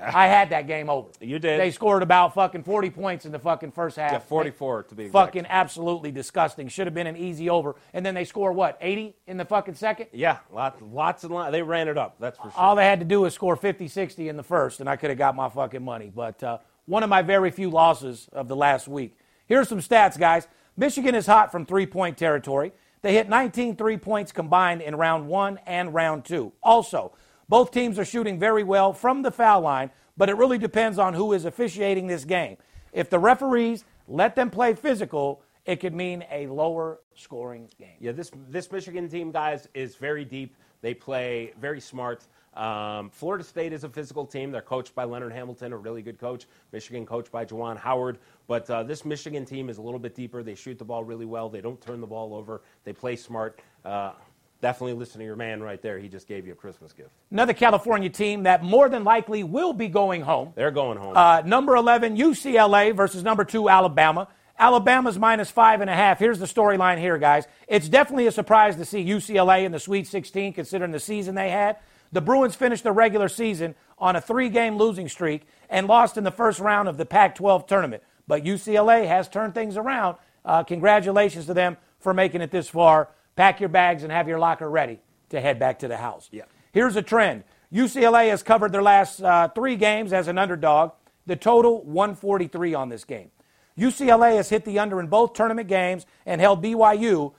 I 0.00 0.26
had 0.26 0.50
that 0.50 0.66
game 0.66 0.90
over. 0.90 1.08
You 1.20 1.38
did. 1.38 1.60
They 1.60 1.70
scored 1.70 2.02
about 2.02 2.34
fucking 2.34 2.64
40 2.64 2.90
points 2.90 3.26
in 3.26 3.32
the 3.32 3.38
fucking 3.38 3.70
first 3.70 3.96
half. 3.96 4.10
Yeah, 4.10 4.18
44 4.18 4.82
to 4.84 4.94
be 4.96 5.04
exact. 5.04 5.12
Fucking 5.12 5.46
absolutely 5.48 6.10
disgusting. 6.10 6.66
Should 6.66 6.88
have 6.88 6.94
been 6.94 7.06
an 7.06 7.16
easy 7.16 7.48
over. 7.48 7.76
And 7.92 8.04
then 8.04 8.12
they 8.12 8.24
score 8.24 8.52
what, 8.52 8.76
80 8.80 9.14
in 9.28 9.36
the 9.36 9.44
fucking 9.44 9.74
second? 9.74 10.08
Yeah, 10.12 10.38
lots, 10.52 10.82
lots 10.82 11.22
and 11.22 11.32
lots. 11.32 11.52
They 11.52 11.62
ran 11.62 11.86
it 11.86 11.96
up, 11.96 12.16
that's 12.18 12.36
for 12.38 12.50
sure. 12.50 12.60
All 12.60 12.74
they 12.74 12.84
had 12.86 12.98
to 12.98 13.06
do 13.06 13.20
was 13.20 13.34
score 13.34 13.54
50, 13.54 13.86
60 13.86 14.28
in 14.28 14.36
the 14.36 14.42
first, 14.42 14.80
and 14.80 14.88
I 14.88 14.96
could 14.96 15.10
have 15.10 15.18
got 15.18 15.36
my 15.36 15.48
fucking 15.48 15.84
money. 15.84 16.10
But 16.12 16.42
uh, 16.42 16.58
one 16.86 17.04
of 17.04 17.08
my 17.08 17.22
very 17.22 17.52
few 17.52 17.70
losses 17.70 18.28
of 18.32 18.48
the 18.48 18.56
last 18.56 18.88
week. 18.88 19.16
Here's 19.46 19.68
some 19.68 19.78
stats, 19.78 20.18
guys. 20.18 20.48
Michigan 20.76 21.14
is 21.14 21.26
hot 21.26 21.52
from 21.52 21.66
three 21.66 21.86
point 21.86 22.18
territory. 22.18 22.72
They 23.04 23.12
hit 23.12 23.28
19 23.28 23.76
three 23.76 23.98
points 23.98 24.32
combined 24.32 24.80
in 24.80 24.96
round 24.96 25.28
one 25.28 25.60
and 25.66 25.92
round 25.92 26.24
two. 26.24 26.54
Also, 26.62 27.12
both 27.50 27.70
teams 27.70 27.98
are 27.98 28.04
shooting 28.06 28.38
very 28.38 28.62
well 28.64 28.94
from 28.94 29.20
the 29.20 29.30
foul 29.30 29.60
line, 29.60 29.90
but 30.16 30.30
it 30.30 30.38
really 30.38 30.56
depends 30.56 30.98
on 30.98 31.12
who 31.12 31.34
is 31.34 31.44
officiating 31.44 32.06
this 32.06 32.24
game. 32.24 32.56
If 32.94 33.10
the 33.10 33.18
referees 33.18 33.84
let 34.08 34.34
them 34.34 34.48
play 34.48 34.72
physical, 34.72 35.42
it 35.66 35.80
could 35.80 35.92
mean 35.92 36.24
a 36.30 36.46
lower 36.46 37.00
scoring 37.14 37.68
game. 37.78 37.98
Yeah, 38.00 38.12
this 38.12 38.30
this 38.48 38.72
Michigan 38.72 39.06
team, 39.10 39.30
guys, 39.30 39.68
is 39.74 39.96
very 39.96 40.24
deep. 40.24 40.56
They 40.80 40.94
play 40.94 41.52
very 41.60 41.82
smart. 41.82 42.24
Um, 42.56 43.10
Florida 43.10 43.44
State 43.44 43.72
is 43.72 43.84
a 43.84 43.88
physical 43.88 44.24
team. 44.26 44.50
They're 44.50 44.62
coached 44.62 44.94
by 44.94 45.04
Leonard 45.04 45.32
Hamilton, 45.32 45.72
a 45.72 45.76
really 45.76 46.02
good 46.02 46.18
coach. 46.18 46.46
Michigan 46.72 47.04
coached 47.04 47.32
by 47.32 47.44
Juwan 47.44 47.76
Howard. 47.76 48.18
But 48.46 48.68
uh, 48.70 48.82
this 48.82 49.04
Michigan 49.04 49.44
team 49.44 49.68
is 49.68 49.78
a 49.78 49.82
little 49.82 49.98
bit 49.98 50.14
deeper. 50.14 50.42
They 50.42 50.54
shoot 50.54 50.78
the 50.78 50.84
ball 50.84 51.04
really 51.04 51.26
well. 51.26 51.48
They 51.48 51.60
don't 51.60 51.80
turn 51.80 52.00
the 52.00 52.06
ball 52.06 52.34
over. 52.34 52.62
They 52.84 52.92
play 52.92 53.16
smart. 53.16 53.60
Uh, 53.84 54.12
definitely 54.60 54.94
listen 54.94 55.18
to 55.18 55.24
your 55.24 55.36
man 55.36 55.62
right 55.62 55.82
there. 55.82 55.98
He 55.98 56.08
just 56.08 56.28
gave 56.28 56.46
you 56.46 56.52
a 56.52 56.56
Christmas 56.56 56.92
gift. 56.92 57.10
Another 57.30 57.52
California 57.52 58.08
team 58.08 58.44
that 58.44 58.62
more 58.62 58.88
than 58.88 59.04
likely 59.04 59.42
will 59.42 59.72
be 59.72 59.88
going 59.88 60.22
home. 60.22 60.52
They're 60.54 60.70
going 60.70 60.98
home. 60.98 61.16
Uh, 61.16 61.42
number 61.44 61.74
11, 61.74 62.16
UCLA 62.16 62.94
versus 62.94 63.22
number 63.22 63.44
2, 63.44 63.68
Alabama. 63.68 64.28
Alabama's 64.58 65.18
minus 65.18 65.50
five 65.50 65.80
and 65.80 65.90
a 65.90 65.94
half. 65.94 66.18
Here's 66.20 66.38
the 66.38 66.46
storyline 66.46 66.98
here, 66.98 67.18
guys. 67.18 67.46
It's 67.66 67.88
definitely 67.88 68.28
a 68.28 68.32
surprise 68.32 68.76
to 68.76 68.84
see 68.84 69.04
UCLA 69.04 69.64
in 69.64 69.72
the 69.72 69.80
Sweet 69.80 70.06
16, 70.06 70.52
considering 70.52 70.92
the 70.92 71.00
season 71.00 71.34
they 71.34 71.50
had. 71.50 71.76
The 72.14 72.20
Bruins 72.20 72.54
finished 72.54 72.84
the 72.84 72.92
regular 72.92 73.28
season 73.28 73.74
on 73.98 74.14
a 74.14 74.20
three 74.20 74.48
game 74.48 74.76
losing 74.76 75.08
streak 75.08 75.48
and 75.68 75.88
lost 75.88 76.16
in 76.16 76.22
the 76.22 76.30
first 76.30 76.60
round 76.60 76.88
of 76.88 76.96
the 76.96 77.04
Pac 77.04 77.34
12 77.34 77.66
tournament. 77.66 78.04
But 78.28 78.44
UCLA 78.44 79.08
has 79.08 79.28
turned 79.28 79.52
things 79.52 79.76
around. 79.76 80.16
Uh, 80.44 80.62
congratulations 80.62 81.46
to 81.46 81.54
them 81.54 81.76
for 81.98 82.14
making 82.14 82.40
it 82.40 82.52
this 82.52 82.68
far. 82.68 83.08
Pack 83.34 83.58
your 83.58 83.68
bags 83.68 84.04
and 84.04 84.12
have 84.12 84.28
your 84.28 84.38
locker 84.38 84.70
ready 84.70 85.00
to 85.30 85.40
head 85.40 85.58
back 85.58 85.80
to 85.80 85.88
the 85.88 85.96
house. 85.96 86.28
Yeah. 86.30 86.44
Here's 86.72 86.94
a 86.94 87.02
trend 87.02 87.42
UCLA 87.72 88.30
has 88.30 88.44
covered 88.44 88.70
their 88.70 88.82
last 88.82 89.20
uh, 89.20 89.48
three 89.48 89.74
games 89.74 90.12
as 90.12 90.28
an 90.28 90.38
underdog. 90.38 90.92
The 91.26 91.34
total 91.34 91.82
143 91.82 92.74
on 92.74 92.90
this 92.90 93.02
game. 93.02 93.32
UCLA 93.76 94.36
has 94.36 94.50
hit 94.50 94.64
the 94.64 94.78
under 94.78 95.00
in 95.00 95.08
both 95.08 95.32
tournament 95.32 95.66
games 95.66 96.06
and 96.24 96.40
held 96.40 96.62
BYU 96.62 97.32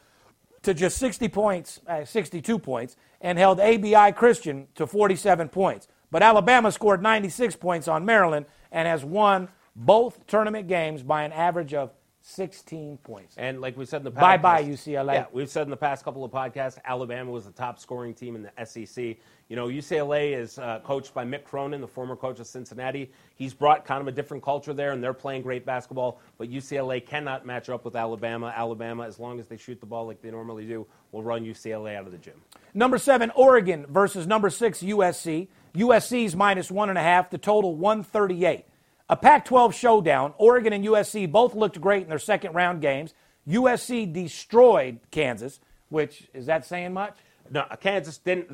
to 0.66 0.74
just 0.74 0.98
60 0.98 1.28
points, 1.30 1.80
uh, 1.88 2.06
62 2.06 2.60
points, 2.60 2.96
and 3.22 3.38
held 3.38 3.60
ABI 3.60 4.12
Christian 4.12 4.68
to 4.76 4.86
47 4.86 5.50
points. 5.50 5.88
But 6.12 6.22
Alabama 6.22 6.72
scored 6.72 7.02
96 7.02 7.56
points 7.56 7.88
on 7.88 8.06
Maryland 8.06 8.46
and 8.72 8.88
has 8.88 9.04
won 9.04 9.50
both 9.76 10.26
tournament 10.28 10.68
games 10.68 11.04
by 11.04 11.24
an 11.24 11.32
average 11.32 11.74
of 11.74 11.92
16 12.22 12.98
points. 12.98 13.36
And 13.38 13.62
like 13.62 13.78
we 13.78 13.86
said 13.86 13.98
in 13.98 14.06
the 14.06 14.12
past, 14.12 14.42
Bye-bye, 14.42 14.64
UCLA. 14.64 15.14
Yeah, 15.14 15.26
we've 15.32 15.50
said 15.50 15.64
in 15.64 15.70
the 15.70 15.78
past 15.78 16.04
couple 16.04 16.24
of 16.24 16.32
podcasts, 16.32 16.80
Alabama 16.84 17.30
was 17.30 17.46
the 17.46 17.52
top 17.52 17.80
scoring 17.80 18.14
team 18.16 18.36
in 18.36 18.42
the 18.44 18.66
SEC. 18.66 19.18
You 19.48 19.56
know, 19.56 19.68
UCLA 19.68 20.36
is 20.36 20.58
uh, 20.58 20.80
coached 20.84 21.14
by 21.14 21.24
Mick 21.24 21.44
Cronin, 21.44 21.80
the 21.80 21.88
former 21.88 22.16
coach 22.16 22.40
of 22.40 22.48
Cincinnati. 22.48 23.12
He's 23.36 23.54
brought 23.54 23.86
kind 23.86 24.02
of 24.02 24.08
a 24.08 24.12
different 24.12 24.44
culture 24.44 24.74
there, 24.74 24.92
and 24.92 25.04
they're 25.04 25.14
playing 25.14 25.44
great 25.44 25.68
basketball. 25.68 26.20
But 26.40 26.50
UCLA 26.50 27.06
cannot 27.06 27.46
match 27.46 27.70
up 27.70 27.86
with 27.86 27.96
Alabama. 27.96 28.52
Alabama, 28.56 29.06
as 29.06 29.20
long 29.20 29.40
as 29.40 29.48
they 29.48 29.58
shoot 29.58 29.80
the 29.80 29.86
ball 29.86 30.08
like 30.08 30.20
they 30.22 30.32
normally 30.32 30.66
do, 30.66 30.88
will 31.12 31.22
run 31.22 31.46
UCLA 31.46 31.96
out 31.96 32.08
of 32.08 32.12
the 32.12 32.18
gym. 32.18 32.42
Number 32.74 32.98
seven, 32.98 33.32
Oregon 33.36 33.86
versus 33.88 34.26
number 34.26 34.50
six, 34.50 34.82
USC. 34.82 35.48
USC's 35.76 36.36
minus 36.36 36.72
one 36.72 36.90
and 36.90 36.98
a 36.98 37.04
half, 37.04 37.30
the 37.30 37.38
total 37.38 37.76
138. 37.76 38.66
A 39.10 39.16
Pac 39.16 39.46
12 39.46 39.76
showdown. 39.76 40.34
Oregon 40.40 40.74
and 40.74 40.84
USC 40.84 41.32
both 41.32 41.54
looked 41.54 41.80
great 41.80 42.04
in 42.04 42.10
their 42.10 42.18
second 42.18 42.54
round 42.54 42.82
games. 42.82 43.14
USC 43.48 44.12
destroyed 44.12 45.00
Kansas, 45.12 45.60
which 45.90 46.28
is 46.34 46.48
that 46.48 46.66
saying 46.66 46.94
much? 46.94 47.16
No, 47.50 47.66
Kansas 47.80 48.18
didn't. 48.18 48.48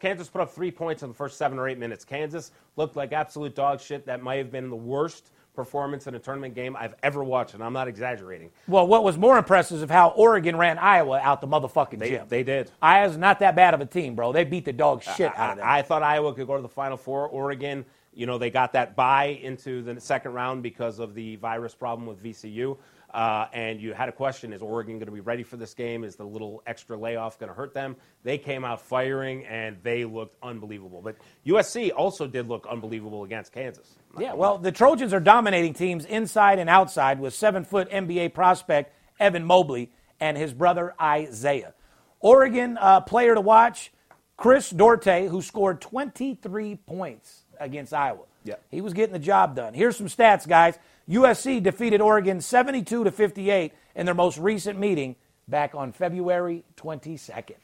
Kansas 0.00 0.28
put 0.28 0.40
up 0.40 0.52
three 0.52 0.70
points 0.70 1.02
in 1.02 1.08
the 1.08 1.14
first 1.14 1.38
seven 1.38 1.58
or 1.58 1.68
eight 1.68 1.78
minutes. 1.78 2.04
Kansas 2.04 2.52
looked 2.76 2.96
like 2.96 3.12
absolute 3.12 3.54
dog 3.54 3.80
shit. 3.80 4.06
That 4.06 4.22
might 4.22 4.36
have 4.36 4.52
been 4.52 4.70
the 4.70 4.76
worst 4.76 5.30
performance 5.58 6.06
in 6.06 6.14
a 6.14 6.20
tournament 6.20 6.54
game 6.54 6.76
I've 6.76 6.94
ever 7.02 7.24
watched, 7.24 7.54
and 7.54 7.64
I'm 7.64 7.72
not 7.72 7.88
exaggerating. 7.88 8.50
Well, 8.68 8.86
what 8.86 9.02
was 9.02 9.18
more 9.18 9.36
impressive 9.36 9.82
is 9.82 9.90
how 9.90 10.10
Oregon 10.10 10.54
ran 10.54 10.78
Iowa 10.78 11.18
out 11.18 11.40
the 11.40 11.48
motherfucking 11.48 11.98
they, 11.98 12.10
gym. 12.10 12.26
They 12.28 12.44
did. 12.44 12.70
Iowa's 12.80 13.16
not 13.16 13.40
that 13.40 13.56
bad 13.56 13.74
of 13.74 13.80
a 13.80 13.86
team, 13.86 14.14
bro. 14.14 14.32
They 14.32 14.44
beat 14.44 14.64
the 14.64 14.72
dog 14.72 15.02
shit 15.02 15.32
I, 15.36 15.36
out 15.36 15.50
of 15.50 15.56
them. 15.56 15.66
I, 15.66 15.78
I 15.78 15.82
thought 15.82 16.04
Iowa 16.04 16.32
could 16.32 16.46
go 16.46 16.54
to 16.54 16.62
the 16.62 16.68
Final 16.68 16.96
Four. 16.96 17.26
Oregon, 17.26 17.84
you 18.14 18.24
know, 18.24 18.38
they 18.38 18.50
got 18.50 18.72
that 18.74 18.94
bye 18.94 19.36
into 19.42 19.82
the 19.82 20.00
second 20.00 20.32
round 20.32 20.62
because 20.62 21.00
of 21.00 21.12
the 21.14 21.34
virus 21.36 21.74
problem 21.74 22.06
with 22.06 22.22
VCU. 22.22 22.76
Uh, 23.12 23.46
and 23.54 23.80
you 23.80 23.94
had 23.94 24.08
a 24.08 24.12
question 24.12 24.52
is 24.52 24.60
Oregon 24.60 24.94
going 24.94 25.06
to 25.06 25.12
be 25.12 25.20
ready 25.20 25.42
for 25.42 25.56
this 25.56 25.72
game? 25.72 26.04
Is 26.04 26.16
the 26.16 26.24
little 26.24 26.62
extra 26.66 26.96
layoff 26.96 27.38
going 27.38 27.48
to 27.48 27.54
hurt 27.54 27.72
them? 27.72 27.96
They 28.22 28.36
came 28.36 28.64
out 28.64 28.82
firing 28.82 29.46
and 29.46 29.78
they 29.82 30.04
looked 30.04 30.36
unbelievable. 30.42 31.00
But 31.02 31.16
USC 31.46 31.90
also 31.96 32.26
did 32.26 32.48
look 32.48 32.66
unbelievable 32.68 33.24
against 33.24 33.52
Kansas. 33.52 33.96
Yeah, 34.18 34.34
well, 34.34 34.58
the 34.58 34.72
Trojans 34.72 35.14
are 35.14 35.20
dominating 35.20 35.72
teams 35.72 36.04
inside 36.04 36.58
and 36.58 36.68
outside 36.68 37.18
with 37.18 37.32
seven 37.32 37.64
foot 37.64 37.90
NBA 37.90 38.34
prospect 38.34 38.94
Evan 39.18 39.44
Mobley 39.44 39.90
and 40.20 40.36
his 40.36 40.52
brother 40.52 40.94
Isaiah. 41.00 41.74
Oregon 42.20 42.76
uh, 42.78 43.00
player 43.00 43.34
to 43.34 43.40
watch, 43.40 43.92
Chris 44.36 44.70
Duarte, 44.70 45.28
who 45.28 45.40
scored 45.40 45.80
23 45.80 46.76
points 46.76 47.44
against 47.58 47.94
Iowa. 47.94 48.24
Yeah. 48.44 48.54
He 48.70 48.80
was 48.80 48.92
getting 48.92 49.12
the 49.12 49.18
job 49.18 49.56
done. 49.56 49.74
Here's 49.74 49.96
some 49.96 50.06
stats, 50.06 50.46
guys. 50.46 50.78
USC 51.08 51.62
defeated 51.62 52.00
Oregon 52.00 52.40
72 52.40 53.04
to 53.04 53.10
58 53.10 53.72
in 53.94 54.06
their 54.06 54.14
most 54.14 54.38
recent 54.38 54.78
meeting 54.78 55.16
back 55.48 55.74
on 55.74 55.92
February 55.92 56.64
22nd. 56.76 57.54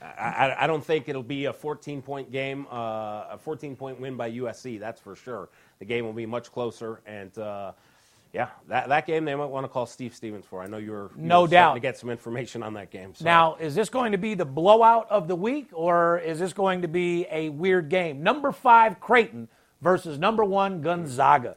I, 0.00 0.54
I, 0.60 0.66
don't 0.68 0.84
think 0.84 1.08
it'll 1.08 1.24
be 1.24 1.46
a 1.46 1.52
14 1.52 2.02
point 2.02 2.30
game, 2.30 2.66
uh, 2.70 3.26
a 3.30 3.38
14 3.40 3.74
point 3.74 4.00
win 4.00 4.16
by 4.16 4.30
USC, 4.30 4.78
that's 4.78 5.00
for 5.00 5.16
sure. 5.16 5.48
The 5.80 5.84
game 5.84 6.04
will 6.04 6.12
be 6.12 6.24
much 6.24 6.52
closer. 6.52 7.00
And 7.04 7.36
uh, 7.36 7.72
yeah, 8.32 8.50
that, 8.68 8.88
that 8.88 9.06
game 9.06 9.24
they 9.24 9.34
might 9.34 9.46
want 9.46 9.64
to 9.64 9.68
call 9.68 9.86
Steve 9.86 10.14
Stevens 10.14 10.46
for. 10.46 10.62
I 10.62 10.68
know 10.68 10.76
you're, 10.76 11.10
you're 11.16 11.26
no 11.26 11.48
doubt 11.48 11.74
to 11.74 11.80
get 11.80 11.98
some 11.98 12.10
information 12.10 12.62
on 12.62 12.74
that 12.74 12.92
game. 12.92 13.12
So. 13.14 13.24
Now, 13.24 13.56
is 13.56 13.74
this 13.74 13.88
going 13.88 14.12
to 14.12 14.18
be 14.18 14.34
the 14.34 14.44
blowout 14.44 15.10
of 15.10 15.26
the 15.26 15.34
week, 15.34 15.70
or 15.72 16.18
is 16.18 16.38
this 16.38 16.52
going 16.52 16.82
to 16.82 16.88
be 16.88 17.26
a 17.30 17.48
weird 17.48 17.88
game? 17.88 18.22
Number 18.22 18.52
five, 18.52 19.00
Creighton 19.00 19.48
versus 19.80 20.16
number 20.16 20.44
one, 20.44 20.80
Gonzaga. 20.80 21.56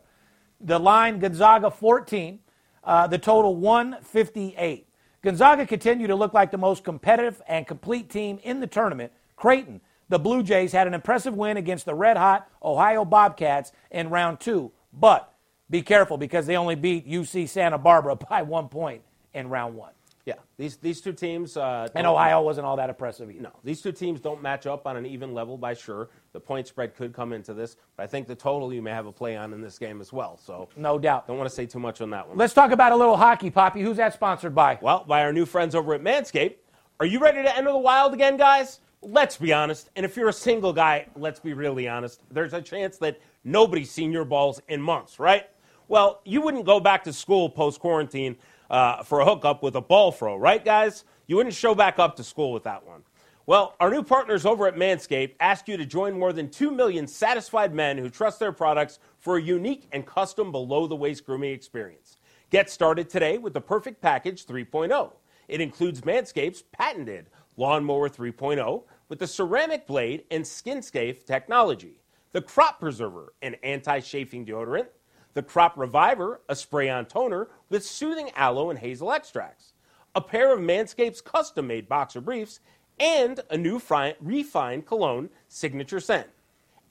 The 0.63 0.79
line, 0.79 1.19
Gonzaga 1.19 1.71
14, 1.71 2.39
uh, 2.83 3.07
the 3.07 3.17
total 3.17 3.55
158. 3.55 4.87
Gonzaga 5.21 5.65
continued 5.65 6.07
to 6.07 6.15
look 6.15 6.33
like 6.33 6.51
the 6.51 6.57
most 6.57 6.83
competitive 6.83 7.41
and 7.47 7.67
complete 7.67 8.09
team 8.09 8.39
in 8.43 8.59
the 8.59 8.67
tournament. 8.67 9.11
Creighton, 9.35 9.81
the 10.09 10.19
Blue 10.19 10.43
Jays, 10.43 10.71
had 10.71 10.87
an 10.87 10.93
impressive 10.93 11.35
win 11.35 11.57
against 11.57 11.85
the 11.85 11.93
red 11.95 12.17
hot 12.17 12.49
Ohio 12.63 13.05
Bobcats 13.05 13.71
in 13.91 14.09
round 14.09 14.39
two. 14.39 14.71
But 14.93 15.31
be 15.69 15.81
careful 15.81 16.17
because 16.17 16.45
they 16.47 16.57
only 16.57 16.75
beat 16.75 17.07
UC 17.07 17.49
Santa 17.49 17.77
Barbara 17.77 18.15
by 18.29 18.41
one 18.41 18.67
point 18.67 19.01
in 19.33 19.49
round 19.49 19.75
one. 19.75 19.93
Yeah, 20.25 20.35
these 20.57 20.77
these 20.77 21.01
two 21.01 21.13
teams. 21.13 21.57
Uh, 21.57 21.87
and 21.95 22.05
Ohio 22.05 22.41
wasn't 22.41 22.65
all 22.67 22.75
that 22.77 22.89
impressive 22.89 23.29
either. 23.31 23.41
No, 23.41 23.51
these 23.63 23.81
two 23.81 23.91
teams 23.91 24.19
don't 24.19 24.41
match 24.41 24.67
up 24.67 24.85
on 24.85 24.95
an 24.95 25.05
even 25.05 25.33
level 25.33 25.57
by 25.57 25.73
sure. 25.73 26.09
The 26.33 26.39
point 26.39 26.67
spread 26.67 26.95
could 26.95 27.13
come 27.13 27.33
into 27.33 27.53
this, 27.53 27.75
but 27.97 28.03
I 28.03 28.07
think 28.07 28.27
the 28.27 28.35
total 28.35 28.71
you 28.73 28.81
may 28.81 28.91
have 28.91 29.07
a 29.07 29.11
play 29.11 29.35
on 29.35 29.53
in 29.53 29.61
this 29.61 29.79
game 29.79 29.99
as 29.99 30.13
well. 30.13 30.37
So 30.37 30.69
no 30.75 30.99
doubt. 30.99 31.27
Don't 31.27 31.37
want 31.37 31.49
to 31.49 31.55
say 31.55 31.65
too 31.65 31.79
much 31.79 32.01
on 32.01 32.09
that 32.11 32.27
one. 32.27 32.37
Let's 32.37 32.53
talk 32.53 32.71
about 32.71 32.91
a 32.91 32.95
little 32.95 33.17
hockey, 33.17 33.49
Poppy. 33.49 33.81
Who's 33.81 33.97
that 33.97 34.13
sponsored 34.13 34.53
by? 34.53 34.77
Well, 34.81 35.05
by 35.07 35.23
our 35.23 35.33
new 35.33 35.45
friends 35.45 35.73
over 35.75 35.93
at 35.93 36.01
Manscaped. 36.01 36.55
Are 36.99 37.05
you 37.05 37.19
ready 37.19 37.41
to 37.41 37.57
enter 37.57 37.71
the 37.71 37.77
wild 37.79 38.13
again, 38.13 38.37
guys? 38.37 38.79
Let's 39.01 39.37
be 39.37 39.51
honest. 39.51 39.89
And 39.95 40.05
if 40.05 40.15
you're 40.15 40.29
a 40.29 40.33
single 40.33 40.71
guy, 40.71 41.07
let's 41.15 41.39
be 41.39 41.53
really 41.53 41.87
honest. 41.87 42.21
There's 42.29 42.53
a 42.53 42.61
chance 42.61 42.97
that 42.99 43.19
nobody's 43.43 43.89
seen 43.89 44.11
your 44.11 44.25
balls 44.25 44.61
in 44.67 44.79
months, 44.79 45.17
right? 45.17 45.49
Well, 45.87 46.21
you 46.23 46.41
wouldn't 46.41 46.65
go 46.65 46.79
back 46.79 47.03
to 47.05 47.11
school 47.11 47.49
post 47.49 47.79
quarantine 47.79 48.37
uh, 48.71 49.03
for 49.03 49.19
a 49.19 49.25
hookup 49.25 49.61
with 49.61 49.75
a 49.75 49.81
ball 49.81 50.11
throw, 50.11 50.37
right, 50.37 50.63
guys? 50.63 51.03
You 51.27 51.35
wouldn't 51.35 51.53
show 51.53 51.75
back 51.75 51.99
up 51.99 52.15
to 52.15 52.23
school 52.23 52.53
with 52.53 52.63
that 52.63 52.87
one. 52.87 53.03
Well, 53.45 53.75
our 53.79 53.89
new 53.89 54.01
partners 54.01 54.45
over 54.45 54.65
at 54.67 54.75
Manscaped 54.75 55.35
ask 55.39 55.67
you 55.67 55.75
to 55.75 55.85
join 55.85 56.17
more 56.17 56.31
than 56.31 56.49
2 56.49 56.71
million 56.71 57.05
satisfied 57.05 57.73
men 57.73 57.97
who 57.97 58.09
trust 58.09 58.39
their 58.39 58.53
products 58.53 58.99
for 59.19 59.37
a 59.37 59.41
unique 59.41 59.87
and 59.91 60.05
custom 60.05 60.51
below 60.51 60.87
the 60.87 60.95
waist 60.95 61.25
grooming 61.25 61.51
experience. 61.51 62.17
Get 62.49 62.69
started 62.69 63.09
today 63.09 63.37
with 63.37 63.53
the 63.53 63.61
Perfect 63.61 64.01
Package 64.01 64.45
3.0. 64.45 65.11
It 65.47 65.59
includes 65.59 66.01
Manscaped's 66.01 66.61
patented 66.61 67.29
Lawnmower 67.57 68.09
3.0 68.09 68.83
with 69.09 69.19
the 69.19 69.27
ceramic 69.27 69.85
blade 69.85 70.23
and 70.31 70.47
skin 70.47 70.81
technology, 70.81 71.99
the 72.31 72.41
Crop 72.41 72.79
Preserver, 72.79 73.33
an 73.41 73.55
anti 73.63 73.99
chafing 73.99 74.45
deodorant, 74.45 74.87
the 75.33 75.43
Crop 75.43 75.77
Reviver, 75.77 76.41
a 76.49 76.55
spray 76.55 76.89
on 76.89 77.05
toner 77.05 77.47
with 77.69 77.85
soothing 77.85 78.31
aloe 78.35 78.69
and 78.69 78.79
hazel 78.79 79.11
extracts, 79.11 79.73
a 80.15 80.21
pair 80.21 80.53
of 80.53 80.59
Manscaped's 80.59 81.21
custom 81.21 81.67
made 81.67 81.87
boxer 81.87 82.21
briefs, 82.21 82.59
and 82.99 83.39
a 83.49 83.57
new 83.57 83.81
refined 84.19 84.85
cologne 84.85 85.29
signature 85.47 85.99
scent. 85.99 86.27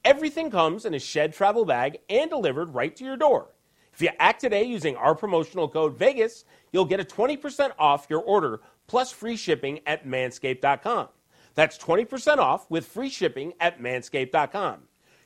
Everything 0.04 0.50
comes 0.50 0.86
in 0.86 0.94
a 0.94 0.98
shed 0.98 1.32
travel 1.32 1.64
bag 1.64 1.98
and 2.08 2.30
delivered 2.30 2.74
right 2.74 2.96
to 2.96 3.04
your 3.04 3.16
door. 3.16 3.48
If 3.92 4.00
you 4.00 4.10
act 4.18 4.40
today 4.40 4.64
using 4.64 4.96
our 4.96 5.14
promotional 5.14 5.68
code 5.68 5.98
VEGAS, 5.98 6.44
you'll 6.72 6.86
get 6.86 7.00
a 7.00 7.04
20% 7.04 7.72
off 7.78 8.06
your 8.08 8.22
order 8.22 8.60
plus 8.86 9.12
free 9.12 9.36
shipping 9.36 9.80
at 9.86 10.06
manscaped.com. 10.06 11.08
That's 11.54 11.76
20% 11.76 12.38
off 12.38 12.70
with 12.70 12.86
free 12.86 13.10
shipping 13.10 13.52
at 13.60 13.80
manscaped.com 13.80 14.80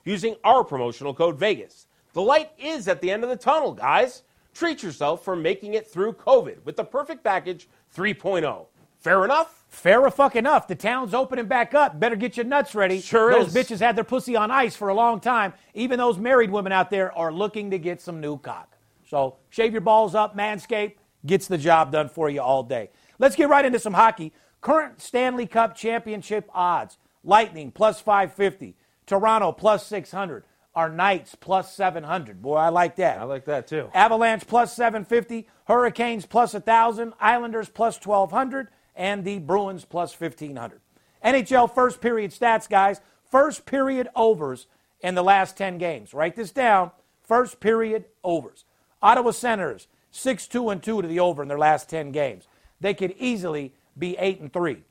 using 0.04 0.36
our 0.44 0.64
promotional 0.64 1.14
code 1.14 1.38
VEGAS. 1.38 1.86
The 2.14 2.22
light 2.22 2.52
is 2.58 2.88
at 2.88 3.00
the 3.00 3.10
end 3.10 3.24
of 3.24 3.28
the 3.28 3.36
tunnel, 3.36 3.72
guys. 3.72 4.22
Treat 4.54 4.82
yourself 4.82 5.24
for 5.24 5.36
making 5.36 5.74
it 5.74 5.86
through 5.86 6.14
COVID 6.14 6.64
with 6.64 6.76
the 6.76 6.84
perfect 6.84 7.22
package 7.22 7.68
3.0. 7.94 8.66
Fair 8.98 9.24
enough? 9.24 9.64
Fair 9.68 10.08
fuck 10.10 10.34
enough. 10.36 10.66
The 10.66 10.76
town's 10.76 11.12
opening 11.12 11.46
back 11.46 11.74
up. 11.74 12.00
Better 12.00 12.16
get 12.16 12.36
your 12.36 12.46
nuts 12.46 12.74
ready. 12.74 13.00
Sure 13.00 13.32
those 13.32 13.54
is. 13.54 13.54
bitches 13.54 13.80
had 13.80 13.96
their 13.96 14.04
pussy 14.04 14.36
on 14.36 14.50
ice 14.50 14.74
for 14.74 14.88
a 14.88 14.94
long 14.94 15.20
time. 15.20 15.52
Even 15.74 15.98
those 15.98 16.16
married 16.16 16.50
women 16.50 16.72
out 16.72 16.88
there 16.88 17.12
are 17.18 17.32
looking 17.32 17.70
to 17.72 17.78
get 17.78 18.00
some 18.00 18.20
new 18.20 18.38
cock. 18.38 18.76
So 19.08 19.36
shave 19.50 19.72
your 19.72 19.82
balls 19.82 20.14
up. 20.14 20.36
Manscaped 20.36 20.94
gets 21.26 21.48
the 21.48 21.58
job 21.58 21.92
done 21.92 22.08
for 22.08 22.30
you 22.30 22.40
all 22.40 22.62
day. 22.62 22.90
Let's 23.18 23.36
get 23.36 23.48
right 23.48 23.64
into 23.64 23.78
some 23.78 23.94
hockey. 23.94 24.32
Current 24.60 25.02
Stanley 25.02 25.46
Cup 25.46 25.76
championship 25.76 26.48
odds 26.54 26.96
Lightning 27.24 27.72
plus 27.72 28.00
550, 28.00 28.76
Toronto 29.06 29.50
plus 29.50 29.86
600. 29.86 30.44
Our 30.74 30.88
Knights 30.88 31.34
plus 31.34 31.72
700. 31.74 32.42
Boy, 32.42 32.56
I 32.56 32.68
like 32.68 32.96
that. 32.96 33.18
I 33.18 33.24
like 33.24 33.44
that 33.44 33.66
too. 33.66 33.90
Avalanche 33.94 34.46
plus 34.46 34.74
750, 34.74 35.48
Hurricanes 35.66 36.26
plus 36.26 36.52
1,000, 36.52 37.12
Islanders 37.20 37.68
plus 37.68 38.04
1,200, 38.04 38.68
and 38.96 39.24
the 39.24 39.38
Bruins 39.38 39.84
plus 39.84 40.18
1,500. 40.18 40.80
NHL 41.24 41.72
first 41.72 42.00
period 42.00 42.32
stats, 42.32 42.68
guys. 42.68 43.00
First 43.30 43.66
period 43.66 44.08
overs 44.14 44.66
in 45.00 45.14
the 45.14 45.22
last 45.22 45.56
10 45.56 45.78
games. 45.78 46.12
Write 46.12 46.36
this 46.36 46.50
down. 46.50 46.90
First 47.22 47.60
period 47.60 48.04
overs. 48.22 48.64
Ottawa 49.02 49.30
Senators, 49.30 49.88
6 50.10 50.46
2 50.46 50.70
and 50.70 50.82
2 50.82 51.02
to 51.02 51.08
the 51.08 51.20
over 51.20 51.42
in 51.42 51.48
their 51.48 51.58
last 51.58 51.88
10 51.88 52.10
games. 52.12 52.46
They 52.80 52.94
could 52.94 53.14
easily 53.18 53.72
be 53.98 54.16
8 54.18 54.40
and 54.40 54.52
3. 54.52 54.82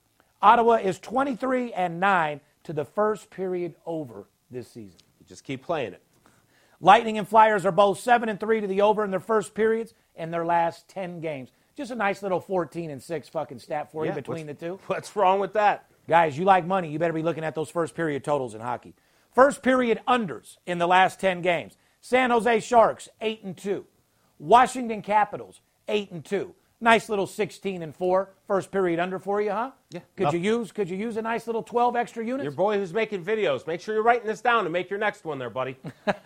Ottawa 0.42 0.74
is 0.76 1.00
23 1.00 1.74
and 1.74 2.00
9 2.00 2.42
to 2.64 2.74
the 2.74 2.86
first 2.86 3.30
period 3.30 3.76
over 3.86 4.26
this 4.50 4.68
season. 4.68 5.00
You 5.24 5.30
just 5.30 5.46
keep 5.46 5.64
playing 5.64 5.94
it. 5.94 6.02
Lightning 6.82 7.18
and 7.18 7.28
Flyers 7.28 7.66
are 7.66 7.72
both 7.72 8.00
7 8.00 8.28
and 8.28 8.38
3 8.38 8.60
to 8.60 8.68
the 8.68 8.82
over 8.82 9.06
in 9.06 9.12
their 9.12 9.22
first 9.22 9.54
periods 9.54 9.94
in 10.16 10.32
their 10.32 10.46
last 10.46 10.90
10 10.90 11.22
games. 11.22 11.50
Just 11.78 11.92
a 11.92 11.96
nice 11.96 12.22
little 12.22 12.42
14 12.42 12.92
and 12.92 13.02
6 13.02 13.30
fucking 13.30 13.60
stat 13.60 13.90
for 13.90 14.04
you 14.04 14.12
Yeah, 14.12 14.16
between 14.16 14.48
the 14.48 14.54
two. 14.54 14.80
What's 14.88 15.16
wrong 15.16 15.40
with 15.40 15.54
that? 15.54 15.86
Guys, 16.10 16.38
you 16.38 16.44
like 16.44 16.66
money, 16.66 16.90
you 16.90 17.00
better 17.00 17.14
be 17.14 17.24
looking 17.24 17.46
at 17.46 17.56
those 17.56 17.70
first 17.70 17.96
period 17.96 18.26
totals 18.26 18.54
in 18.54 18.60
hockey. 18.60 18.96
First 19.34 19.64
period 19.64 20.02
unders 20.08 20.58
in 20.66 20.78
the 20.78 20.88
last 20.88 21.22
10 21.22 21.42
games. 21.42 21.78
San 22.02 22.32
Jose 22.32 22.60
Sharks 22.60 23.08
8 23.22 23.44
and 23.44 23.56
2. 23.56 23.86
Washington 24.38 25.02
Capitals 25.02 25.62
8 25.88 26.12
and 26.12 26.26
2. 26.26 26.54
Nice 26.84 27.08
little 27.08 27.26
16 27.26 27.82
and 27.82 27.96
four 27.96 28.32
first 28.46 28.70
period 28.70 29.00
under 29.00 29.18
for 29.18 29.42
you, 29.42 29.52
huh? 29.52 29.72
Yeah. 29.90 30.02
Could 30.18 30.24
Nothing. 30.26 30.44
you 30.44 30.60
use 30.60 30.72
Could 30.74 30.90
you 30.90 30.98
use 30.98 31.16
a 31.16 31.22
nice 31.22 31.48
little 31.48 31.64
12 31.64 31.96
extra 31.96 32.26
units? 32.26 32.44
Your 32.44 32.52
boy 32.52 32.78
who's 32.78 32.94
making 32.94 33.24
videos, 33.24 33.66
make 33.66 33.80
sure 33.80 33.96
you're 33.96 34.04
writing 34.04 34.28
this 34.28 34.42
down 34.42 34.66
to 34.66 34.70
make 34.70 34.90
your 34.90 35.00
next 35.00 35.24
one 35.24 35.40
there, 35.40 35.50
buddy. 35.50 35.78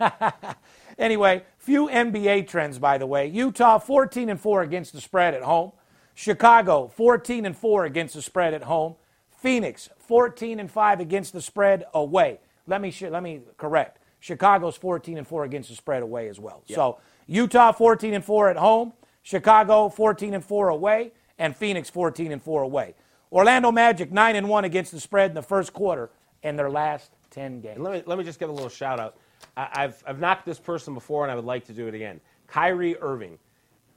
Anyway, 0.98 1.44
few 1.58 1.86
NBA 1.86 2.48
trends, 2.48 2.80
by 2.80 2.98
the 2.98 3.06
way. 3.06 3.28
Utah 3.28 3.78
14 3.78 4.28
and 4.30 4.40
4 4.40 4.62
against 4.62 4.92
the 4.92 5.00
spread 5.00 5.32
at 5.32 5.42
home. 5.42 5.70
Chicago 6.12 6.88
14 6.88 7.46
and 7.46 7.56
4 7.56 7.84
against 7.84 8.14
the 8.14 8.22
spread 8.22 8.52
at 8.52 8.64
home. 8.64 8.96
Phoenix 9.30 9.88
14 9.98 10.58
and 10.58 10.68
5 10.68 10.98
against 10.98 11.32
the 11.32 11.40
spread 11.40 11.84
away. 11.94 12.40
Let 12.66 12.80
me 12.80 12.90
sh- 12.90 13.02
let 13.02 13.22
me 13.22 13.42
correct. 13.56 14.00
Chicago's 14.18 14.76
14 14.76 15.18
and 15.18 15.26
4 15.28 15.44
against 15.44 15.68
the 15.68 15.76
spread 15.76 16.02
away 16.02 16.28
as 16.28 16.40
well. 16.40 16.64
So 16.68 16.98
Utah 17.28 17.70
14 17.70 18.14
and 18.14 18.24
4 18.24 18.50
at 18.50 18.56
home, 18.56 18.92
Chicago 19.28 19.90
14 19.90 20.32
and 20.32 20.42
4 20.42 20.70
away, 20.70 21.12
and 21.38 21.54
Phoenix 21.54 21.90
14 21.90 22.32
and 22.32 22.42
4 22.42 22.62
away. 22.62 22.94
Orlando 23.30 23.70
Magic 23.70 24.10
9 24.10 24.36
and 24.36 24.48
1 24.48 24.64
against 24.64 24.90
the 24.90 24.98
spread 24.98 25.32
in 25.32 25.34
the 25.34 25.42
first 25.42 25.74
quarter 25.74 26.08
in 26.42 26.56
their 26.56 26.70
last 26.70 27.12
10 27.32 27.60
games. 27.60 27.78
Let 27.78 27.92
me 27.92 28.02
let 28.06 28.16
me 28.16 28.24
just 28.24 28.38
give 28.40 28.48
a 28.48 28.52
little 28.52 28.70
shout 28.70 28.98
out. 28.98 29.18
I, 29.54 29.68
I've 29.74 30.02
I've 30.06 30.18
knocked 30.18 30.46
this 30.46 30.58
person 30.58 30.94
before, 30.94 31.24
and 31.24 31.30
I 31.30 31.34
would 31.34 31.44
like 31.44 31.66
to 31.66 31.74
do 31.74 31.86
it 31.88 31.94
again. 31.94 32.22
Kyrie 32.46 32.96
Irving. 33.02 33.38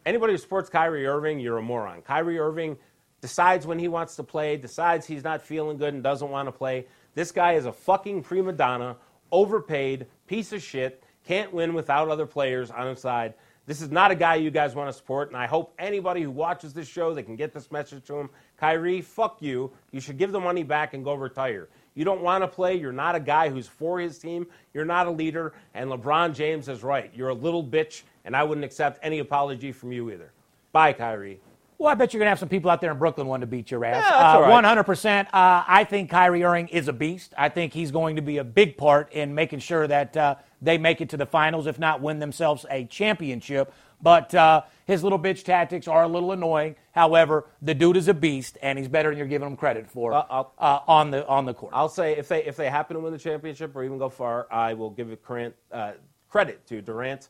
Anybody 0.06 0.34
who 0.34 0.38
supports 0.38 0.70
Kyrie 0.70 1.08
Irving, 1.08 1.40
you're 1.40 1.60
a 1.60 1.62
moron. 1.62 2.02
Kyrie 2.02 2.38
Irving 2.38 2.76
decides 3.22 3.66
when 3.66 3.80
he 3.80 3.88
wants 3.88 4.18
to 4.18 4.24
play, 4.24 4.58
decides 4.58 5.06
he's 5.06 5.24
not 5.24 5.42
feeling 5.42 5.78
good 5.78 5.94
and 5.94 6.04
doesn't 6.04 6.30
want 6.30 6.50
to 6.50 6.52
play. 6.52 6.88
This 7.16 7.32
guy 7.32 7.54
is 7.54 7.66
a 7.66 7.72
fucking 7.72 8.24
prima 8.24 8.52
donna, 8.52 8.98
overpaid 9.32 10.08
piece 10.28 10.52
of 10.52 10.62
shit. 10.62 11.06
Can't 11.26 11.54
win 11.54 11.74
without 11.74 12.10
other 12.10 12.26
players 12.26 12.70
on 12.70 12.88
his 12.88 13.00
side. 13.00 13.36
This 13.68 13.82
is 13.82 13.92
not 13.92 14.10
a 14.10 14.16
guy 14.16 14.36
you 14.36 14.50
guys 14.50 14.74
want 14.74 14.90
to 14.90 14.94
support, 14.94 15.28
and 15.28 15.38
I 15.38 15.46
hope 15.46 15.74
anybody 15.78 16.24
who 16.24 16.32
watches 16.32 16.74
this 16.74 16.88
show 16.88 17.14
that 17.14 17.24
can 17.24 17.36
get 17.36 17.54
this 17.54 17.72
message 17.72 18.04
to 18.06 18.16
him. 18.16 18.30
Kyrie, 18.58 19.02
fuck 19.02 19.42
you. 19.42 19.72
You 19.92 20.00
should 20.00 20.18
give 20.18 20.32
the 20.32 20.40
money 20.40 20.64
back 20.64 20.94
and 20.96 21.04
go 21.04 21.14
retire. 21.14 21.70
You 21.94 22.04
don't 22.04 22.22
want 22.22 22.44
to 22.44 22.48
play. 22.48 22.76
You're 22.76 22.92
not 22.92 23.16
a 23.16 23.20
guy 23.20 23.50
who's 23.50 23.68
for 23.68 24.00
his 24.00 24.18
team. 24.18 24.48
You're 24.74 24.86
not 24.86 25.08
a 25.08 25.12
leader. 25.12 25.54
And 25.74 25.90
LeBron 25.90 26.34
James 26.34 26.70
is 26.70 26.84
right. 26.84 27.12
You're 27.14 27.30
a 27.30 27.36
little 27.36 27.64
bitch, 27.64 28.02
and 28.26 28.36
I 28.36 28.44
wouldn't 28.44 28.66
accept 28.66 29.00
any 29.04 29.20
apology 29.20 29.72
from 29.72 29.92
you 29.92 30.10
either. 30.10 30.32
Bye, 30.72 30.94
Kyrie. 30.94 31.40
Well, 31.82 31.90
I 31.90 31.96
bet 31.96 32.14
you're 32.14 32.20
going 32.20 32.28
to 32.28 32.30
have 32.30 32.38
some 32.38 32.48
people 32.48 32.70
out 32.70 32.80
there 32.80 32.92
in 32.92 33.00
Brooklyn 33.00 33.26
wanting 33.26 33.42
to 33.42 33.48
beat 33.48 33.72
your 33.72 33.84
ass. 33.84 33.96
Yeah, 33.96 34.12
that's 34.12 34.36
all 34.36 34.44
uh, 34.44 34.62
right. 34.62 34.86
100%. 34.86 35.26
Uh, 35.26 35.64
I 35.68 35.84
think 35.84 36.12
Kyrie 36.12 36.44
Irving 36.44 36.68
is 36.68 36.88
a 36.88 36.94
beast. 36.94 37.34
I 37.36 37.50
think 37.50 37.74
he's 37.74 37.90
going 37.90 38.18
to 38.18 38.22
be 38.22 38.38
a 38.38 38.44
big 38.44 38.78
part 38.78 39.12
in 39.14 39.34
making 39.34 39.62
sure 39.62 39.88
that 39.88 40.16
uh, 40.16 40.36
they 40.62 40.78
make 40.78 41.02
it 41.02 41.10
to 41.10 41.18
the 41.18 41.26
finals, 41.26 41.66
if 41.66 41.80
not 41.80 42.00
win 42.00 42.20
themselves 42.20 42.68
a 42.70 42.86
championship. 42.86 43.74
But 44.00 44.32
uh, 44.36 44.62
his 44.86 45.04
little 45.04 45.18
bitch 45.18 45.44
tactics 45.44 45.88
are 45.88 46.04
a 46.04 46.08
little 46.08 46.34
annoying. 46.34 46.76
However, 46.92 47.48
the 47.64 47.74
dude 47.74 47.98
is 47.98 48.08
a 48.08 48.14
beast, 48.14 48.60
and 48.62 48.78
he's 48.78 48.88
better 48.88 49.10
than 49.10 49.18
you're 49.18 49.26
giving 49.26 49.48
him 49.48 49.58
credit 49.58 49.90
for 49.90 50.14
Uh, 50.14 50.44
uh, 50.60 50.80
on 50.88 51.10
the 51.10 51.28
on 51.28 51.46
the 51.46 51.54
court. 51.56 51.74
I'll 51.74 51.90
say 51.90 52.16
if 52.16 52.28
they 52.28 52.44
if 52.46 52.56
they 52.56 52.70
happen 52.70 52.96
to 52.96 53.02
win 53.02 53.12
the 53.12 53.18
championship 53.18 53.76
or 53.76 53.84
even 53.84 53.98
go 53.98 54.10
far, 54.10 54.46
I 54.52 54.76
will 54.76 54.92
give 54.92 55.10
it 55.10 55.24
credit, 55.24 55.56
uh, 55.72 55.94
credit 56.30 56.64
to 56.68 56.80
Durant, 56.80 57.30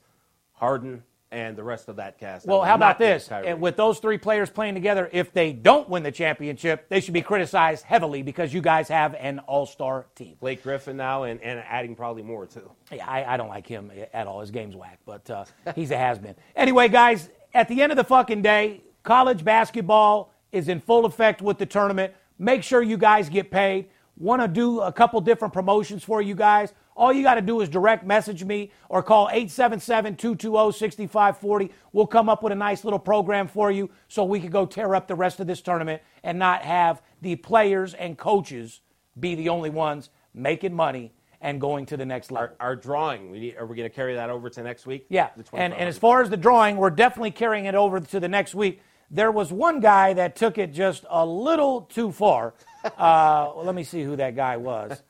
Harden, 0.52 1.04
and 1.32 1.56
the 1.56 1.64
rest 1.64 1.88
of 1.88 1.96
that 1.96 2.18
cast. 2.20 2.46
Well, 2.46 2.62
how 2.62 2.76
about 2.76 3.00
this? 3.00 3.30
And 3.32 3.62
with 3.62 3.78
those 3.78 4.00
three 4.00 4.18
players 4.18 4.50
playing 4.50 4.74
together, 4.74 5.10
if 5.12 5.32
they 5.32 5.54
don't 5.54 5.88
win 5.90 6.04
the 6.04 6.12
championship, 6.12 6.90
they 6.90 7.00
should 7.00 7.14
be 7.14 7.22
criticized 7.22 7.86
heavily 7.86 8.22
because 8.22 8.54
you 8.54 8.62
guys 8.62 8.90
have 8.90 9.16
an 9.16 9.40
all-star 9.40 10.08
team. 10.16 10.36
Blake 10.40 10.62
Griffin 10.62 10.98
now 10.98 11.24
and, 11.24 11.42
and 11.42 11.60
adding 11.68 11.96
probably 11.96 12.24
more 12.24 12.46
too. 12.46 12.70
Yeah, 12.92 13.08
I, 13.08 13.34
I 13.34 13.38
don't 13.38 13.50
like 13.50 13.66
him 13.66 13.92
at 14.14 14.28
all. 14.28 14.42
His 14.42 14.52
game's 14.52 14.76
whack, 14.76 15.00
but 15.06 15.30
uh, 15.30 15.46
he's 15.76 15.92
a 15.92 15.98
has-been. 15.98 16.36
Anyway, 16.56 16.90
guys, 16.90 17.30
at 17.54 17.68
the 17.70 17.82
end 17.82 17.92
of 17.92 17.96
the 17.96 18.04
fucking 18.04 18.42
day, 18.42 18.82
college 19.04 19.44
basketball 19.44 20.34
is 20.52 20.68
in 20.68 20.80
full 20.80 21.06
effect 21.06 21.42
with 21.42 21.58
the 21.58 21.66
tournament. 21.66 22.14
Make 22.38 22.62
sure 22.62 22.84
you 22.84 22.98
guys 22.98 23.30
get 23.30 23.50
paid. 23.50 23.88
Want 24.18 24.42
to 24.42 24.48
do 24.48 24.82
a 24.82 24.92
couple 24.92 25.20
different 25.22 25.54
promotions 25.54 26.04
for 26.04 26.22
you 26.22 26.36
guys? 26.36 26.74
All 26.96 27.12
you 27.14 27.24
got 27.24 27.36
to 27.36 27.42
do 27.42 27.62
is 27.62 27.70
direct 27.70 28.06
message 28.06 28.44
me 28.44 28.72
or 28.90 29.02
call 29.02 29.30
877-220-6540. 29.30 31.72
We'll 31.94 32.08
come 32.08 32.28
up 32.30 32.44
with 32.44 32.52
a 32.52 32.56
nice 32.56 32.84
little 32.84 33.00
program 33.00 33.48
for 33.48 33.72
you 33.72 33.90
so 34.08 34.24
we 34.24 34.40
can 34.40 34.52
go 34.52 34.66
tear 34.66 34.96
up 34.96 35.08
the 35.08 35.16
rest 35.16 35.40
of 35.40 35.48
this 35.48 35.62
tournament 35.62 36.02
and 36.24 36.38
not 36.38 36.64
have 36.64 37.02
the 37.22 37.38
players 37.38 37.94
and 37.94 38.18
coaches 38.18 38.82
be 39.20 39.36
the 39.36 39.50
only 39.50 39.70
ones 39.70 40.10
making 40.34 40.74
money 40.74 41.12
and 41.42 41.60
going 41.60 41.86
to 41.88 41.98
the 41.98 42.06
next 42.06 42.32
level. 42.32 42.56
Our, 42.60 42.68
our 42.68 42.76
drawing, 42.76 43.32
we 43.32 43.40
need, 43.40 43.58
are 43.58 43.66
we 43.66 43.76
going 43.76 43.90
to 43.90 43.96
carry 43.96 44.16
that 44.16 44.30
over 44.30 44.50
to 44.50 44.64
next 44.64 44.86
week? 44.86 45.06
Yeah, 45.10 45.30
and, 45.54 45.74
and 45.74 45.90
as 45.90 45.98
far 45.98 46.22
as 46.22 46.30
the 46.30 46.38
drawing, 46.38 46.78
we're 46.78 46.92
definitely 46.92 47.32
carrying 47.32 47.66
it 47.66 47.76
over 47.76 48.00
to 48.00 48.20
the 48.20 48.30
next 48.30 48.54
week. 48.54 48.82
There 49.10 49.32
was 49.32 49.52
one 49.52 49.82
guy 49.82 50.14
that 50.14 50.36
took 50.36 50.58
it 50.58 50.72
just 50.72 51.04
a 51.10 51.26
little 51.26 51.82
too 51.82 52.12
far. 52.12 52.54
Uh, 52.84 53.54
well, 53.56 53.64
let 53.64 53.76
me 53.76 53.84
see 53.84 54.02
who 54.02 54.16
that 54.16 54.36
guy 54.36 54.58
was. 54.58 55.04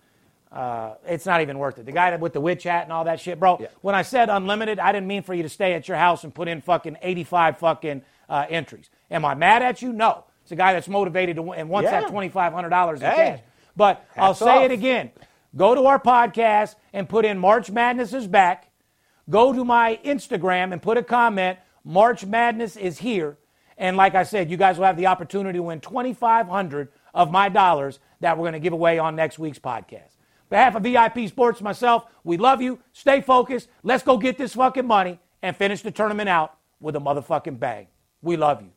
Uh, 0.51 0.95
it's 1.05 1.25
not 1.25 1.41
even 1.41 1.57
worth 1.57 1.77
it. 1.79 1.85
The 1.85 1.91
guy 1.93 2.11
that 2.11 2.19
with 2.19 2.33
the 2.33 2.41
witch 2.41 2.63
hat 2.63 2.83
and 2.83 2.91
all 2.91 3.05
that 3.05 3.19
shit, 3.19 3.39
bro. 3.39 3.57
Yeah. 3.61 3.67
When 3.81 3.95
I 3.95 4.01
said 4.01 4.29
unlimited, 4.29 4.79
I 4.79 4.91
didn't 4.91 5.07
mean 5.07 5.23
for 5.23 5.33
you 5.33 5.43
to 5.43 5.49
stay 5.49 5.73
at 5.73 5.87
your 5.87 5.97
house 5.97 6.23
and 6.25 6.33
put 6.33 6.47
in 6.47 6.61
fucking 6.61 6.97
85 7.01 7.57
fucking 7.57 8.01
uh, 8.27 8.45
entries. 8.49 8.89
Am 9.09 9.23
I 9.23 9.33
mad 9.33 9.61
at 9.61 9.81
you? 9.81 9.93
No. 9.93 10.25
It's 10.43 10.51
a 10.51 10.55
guy 10.55 10.73
that's 10.73 10.87
motivated 10.89 11.37
to 11.37 11.41
win 11.41 11.59
and 11.59 11.69
wants 11.69 11.89
Yeah. 11.89 12.01
that 12.01 12.11
$2,500 12.11 12.95
in 12.95 13.01
Hey. 13.01 13.15
cash. 13.15 13.39
But 13.77 14.05
I'll 14.17 14.33
say 14.33 14.57
off. 14.57 14.63
it 14.65 14.71
again. 14.71 15.11
Go 15.55 15.73
to 15.75 15.85
our 15.85 15.99
podcast 15.99 16.75
and 16.91 17.07
put 17.07 17.23
in 17.25 17.37
March 17.39 17.71
Madness 17.71 18.13
is 18.13 18.27
back 18.27 18.67
go 19.29 19.53
to 19.53 19.63
my 19.63 19.97
Instagram 20.03 20.73
and 20.73 20.81
put 20.81 20.97
a 20.97 21.03
comment. 21.03 21.57
March 21.85 22.25
Madness 22.25 22.75
is 22.75 22.97
here. 22.97 23.37
And 23.77 23.95
like 23.95 24.13
I 24.13 24.23
said, 24.23 24.51
you 24.51 24.57
guys 24.57 24.77
will 24.77 24.85
have 24.85 24.97
the 24.97 25.07
opportunity 25.07 25.57
to 25.57 25.63
win 25.63 25.79
2,500 25.79 26.89
of 27.13 27.31
my 27.31 27.47
dollars 27.47 27.99
that 28.19 28.37
we're 28.37 28.43
going 28.43 28.53
to 28.53 28.59
give 28.59 28.73
away 28.73 28.99
on 28.99 29.15
next 29.15 29.39
week's 29.39 29.59
podcast. 29.59 30.10
Behalf 30.51 30.75
of 30.75 30.83
VIP 30.83 31.29
Sports, 31.29 31.61
myself, 31.61 32.03
we 32.25 32.35
love 32.35 32.61
you. 32.61 32.77
Stay 32.91 33.21
focused. 33.21 33.69
Let's 33.83 34.03
go 34.03 34.17
get 34.17 34.37
this 34.37 34.53
fucking 34.53 34.85
money 34.85 35.17
and 35.41 35.55
finish 35.55 35.81
the 35.81 35.91
tournament 35.91 36.27
out 36.27 36.57
with 36.81 36.97
a 36.97 36.99
motherfucking 36.99 37.57
bang. 37.57 37.87
We 38.21 38.35
love 38.35 38.61
you. 38.61 38.71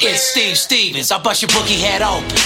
It's 0.00 0.22
Steve 0.22 0.56
Stevens. 0.56 1.12
I 1.12 1.22
bust 1.22 1.42
your 1.42 1.50
bookie 1.50 1.76
head 1.76 2.00
open. 2.00 2.36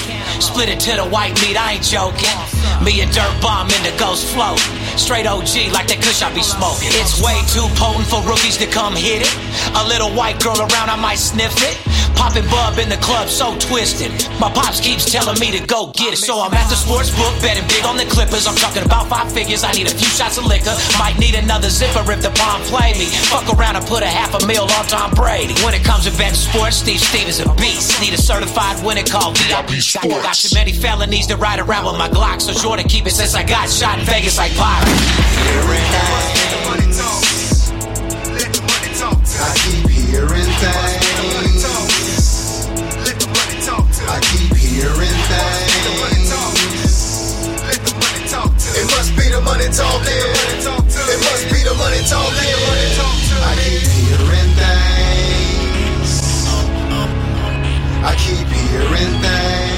Split 0.43 0.71
it 0.71 0.81
to 0.81 0.97
the 0.97 1.07
white 1.07 1.39
meat. 1.41 1.57
I 1.57 1.79
ain't 1.79 1.87
joking. 1.87 2.35
Me 2.83 3.01
and 3.01 3.13
Dirt 3.15 3.31
Bomb 3.41 3.71
in 3.71 3.83
the 3.87 3.95
ghost 3.97 4.27
float. 4.35 4.59
Straight 4.99 5.27
OG 5.31 5.71
like 5.71 5.87
that 5.87 6.03
kush 6.03 6.21
I 6.21 6.35
be 6.35 6.43
smoking. 6.43 6.91
It's 6.99 7.23
way 7.23 7.39
too 7.55 7.63
potent 7.79 8.11
for 8.11 8.19
rookies 8.27 8.59
to 8.59 8.67
come 8.67 8.99
hit 8.99 9.23
it. 9.23 9.31
A 9.79 9.87
little 9.87 10.11
white 10.11 10.43
girl 10.43 10.59
around, 10.59 10.91
I 10.91 10.99
might 10.99 11.23
sniff 11.23 11.55
it. 11.63 11.79
Popping 12.17 12.47
bub 12.49 12.79
in 12.79 12.89
the 12.89 12.97
club, 12.99 13.29
so 13.29 13.57
twisted. 13.59 14.13
My 14.39 14.51
pops 14.53 14.81
keeps 14.81 15.05
telling 15.11 15.39
me 15.39 15.51
to 15.53 15.65
go 15.67 15.93
get 15.93 16.15
it. 16.15 16.23
So 16.23 16.41
I'm 16.41 16.53
at 16.55 16.69
the 16.69 16.77
sports 16.77 17.11
book, 17.15 17.35
betting 17.41 17.67
big 17.69 17.85
on 17.85 17.97
the 17.97 18.07
Clippers. 18.07 18.47
I'm 18.47 18.57
talking 18.57 18.85
about 18.85 19.09
five 19.09 19.31
figures. 19.33 19.65
I 19.65 19.73
need 19.73 19.87
a 19.87 19.95
few 19.95 20.09
shots 20.09 20.39
of 20.39 20.47
liquor. 20.47 20.75
Might 20.99 21.19
need 21.19 21.35
another 21.35 21.69
zipper 21.69 22.05
if 22.11 22.23
the 22.23 22.31
bomb 22.39 22.63
play 22.69 22.93
me. 22.95 23.07
Fuck 23.29 23.49
around 23.53 23.77
and 23.77 23.87
put 23.87 24.03
a 24.03 24.11
half 24.11 24.35
a 24.35 24.47
mil 24.47 24.65
on 24.65 24.85
Tom 24.87 25.11
Brady. 25.15 25.55
When 25.65 25.75
it 25.75 25.85
comes 25.85 26.05
to 26.05 26.13
betting 26.17 26.39
sports, 26.39 26.77
Steve 26.77 27.01
Stevens 27.01 27.41
a 27.41 27.49
beast. 27.57 28.01
Need 28.01 28.15
a 28.15 28.23
certified 28.23 28.83
winner 28.85 29.05
called 29.05 29.39
VIP 29.39 29.83
Sports. 29.83 30.23
Got 30.23 30.35
too 30.35 30.55
many 30.55 30.73
felonies 30.73 31.27
to 31.29 31.37
ride 31.37 31.61
around 31.61 31.87
with 31.87 31.99
my 31.99 32.09
Glock, 32.09 32.41
so 32.41 32.53
sure 32.53 32.77
to 32.77 32.85
keep 32.85 33.07
it 33.07 33.13
since 33.13 33.35
I 33.35 33.43
got 33.43 33.69
shot 33.69 33.99
in 33.99 34.05
Vegas 34.05 34.39
like 34.39 34.53
hearing 44.83 45.19
things. 45.31 46.31
It 48.75 48.87
must 48.91 49.15
be 49.17 49.29
the 49.31 49.41
money 49.43 49.69
talking. 49.71 50.33
It 51.15 51.21
must 51.31 51.47
be 51.55 51.63
the 51.63 51.75
money 51.79 52.03
talking. 52.11 52.57
I 53.47 53.55
keep 53.63 53.87
hearing 53.95 54.51
things. 54.59 56.11
I 58.03 58.15
keep 58.19 58.49
hearing 58.49 59.15
things. 59.23 59.72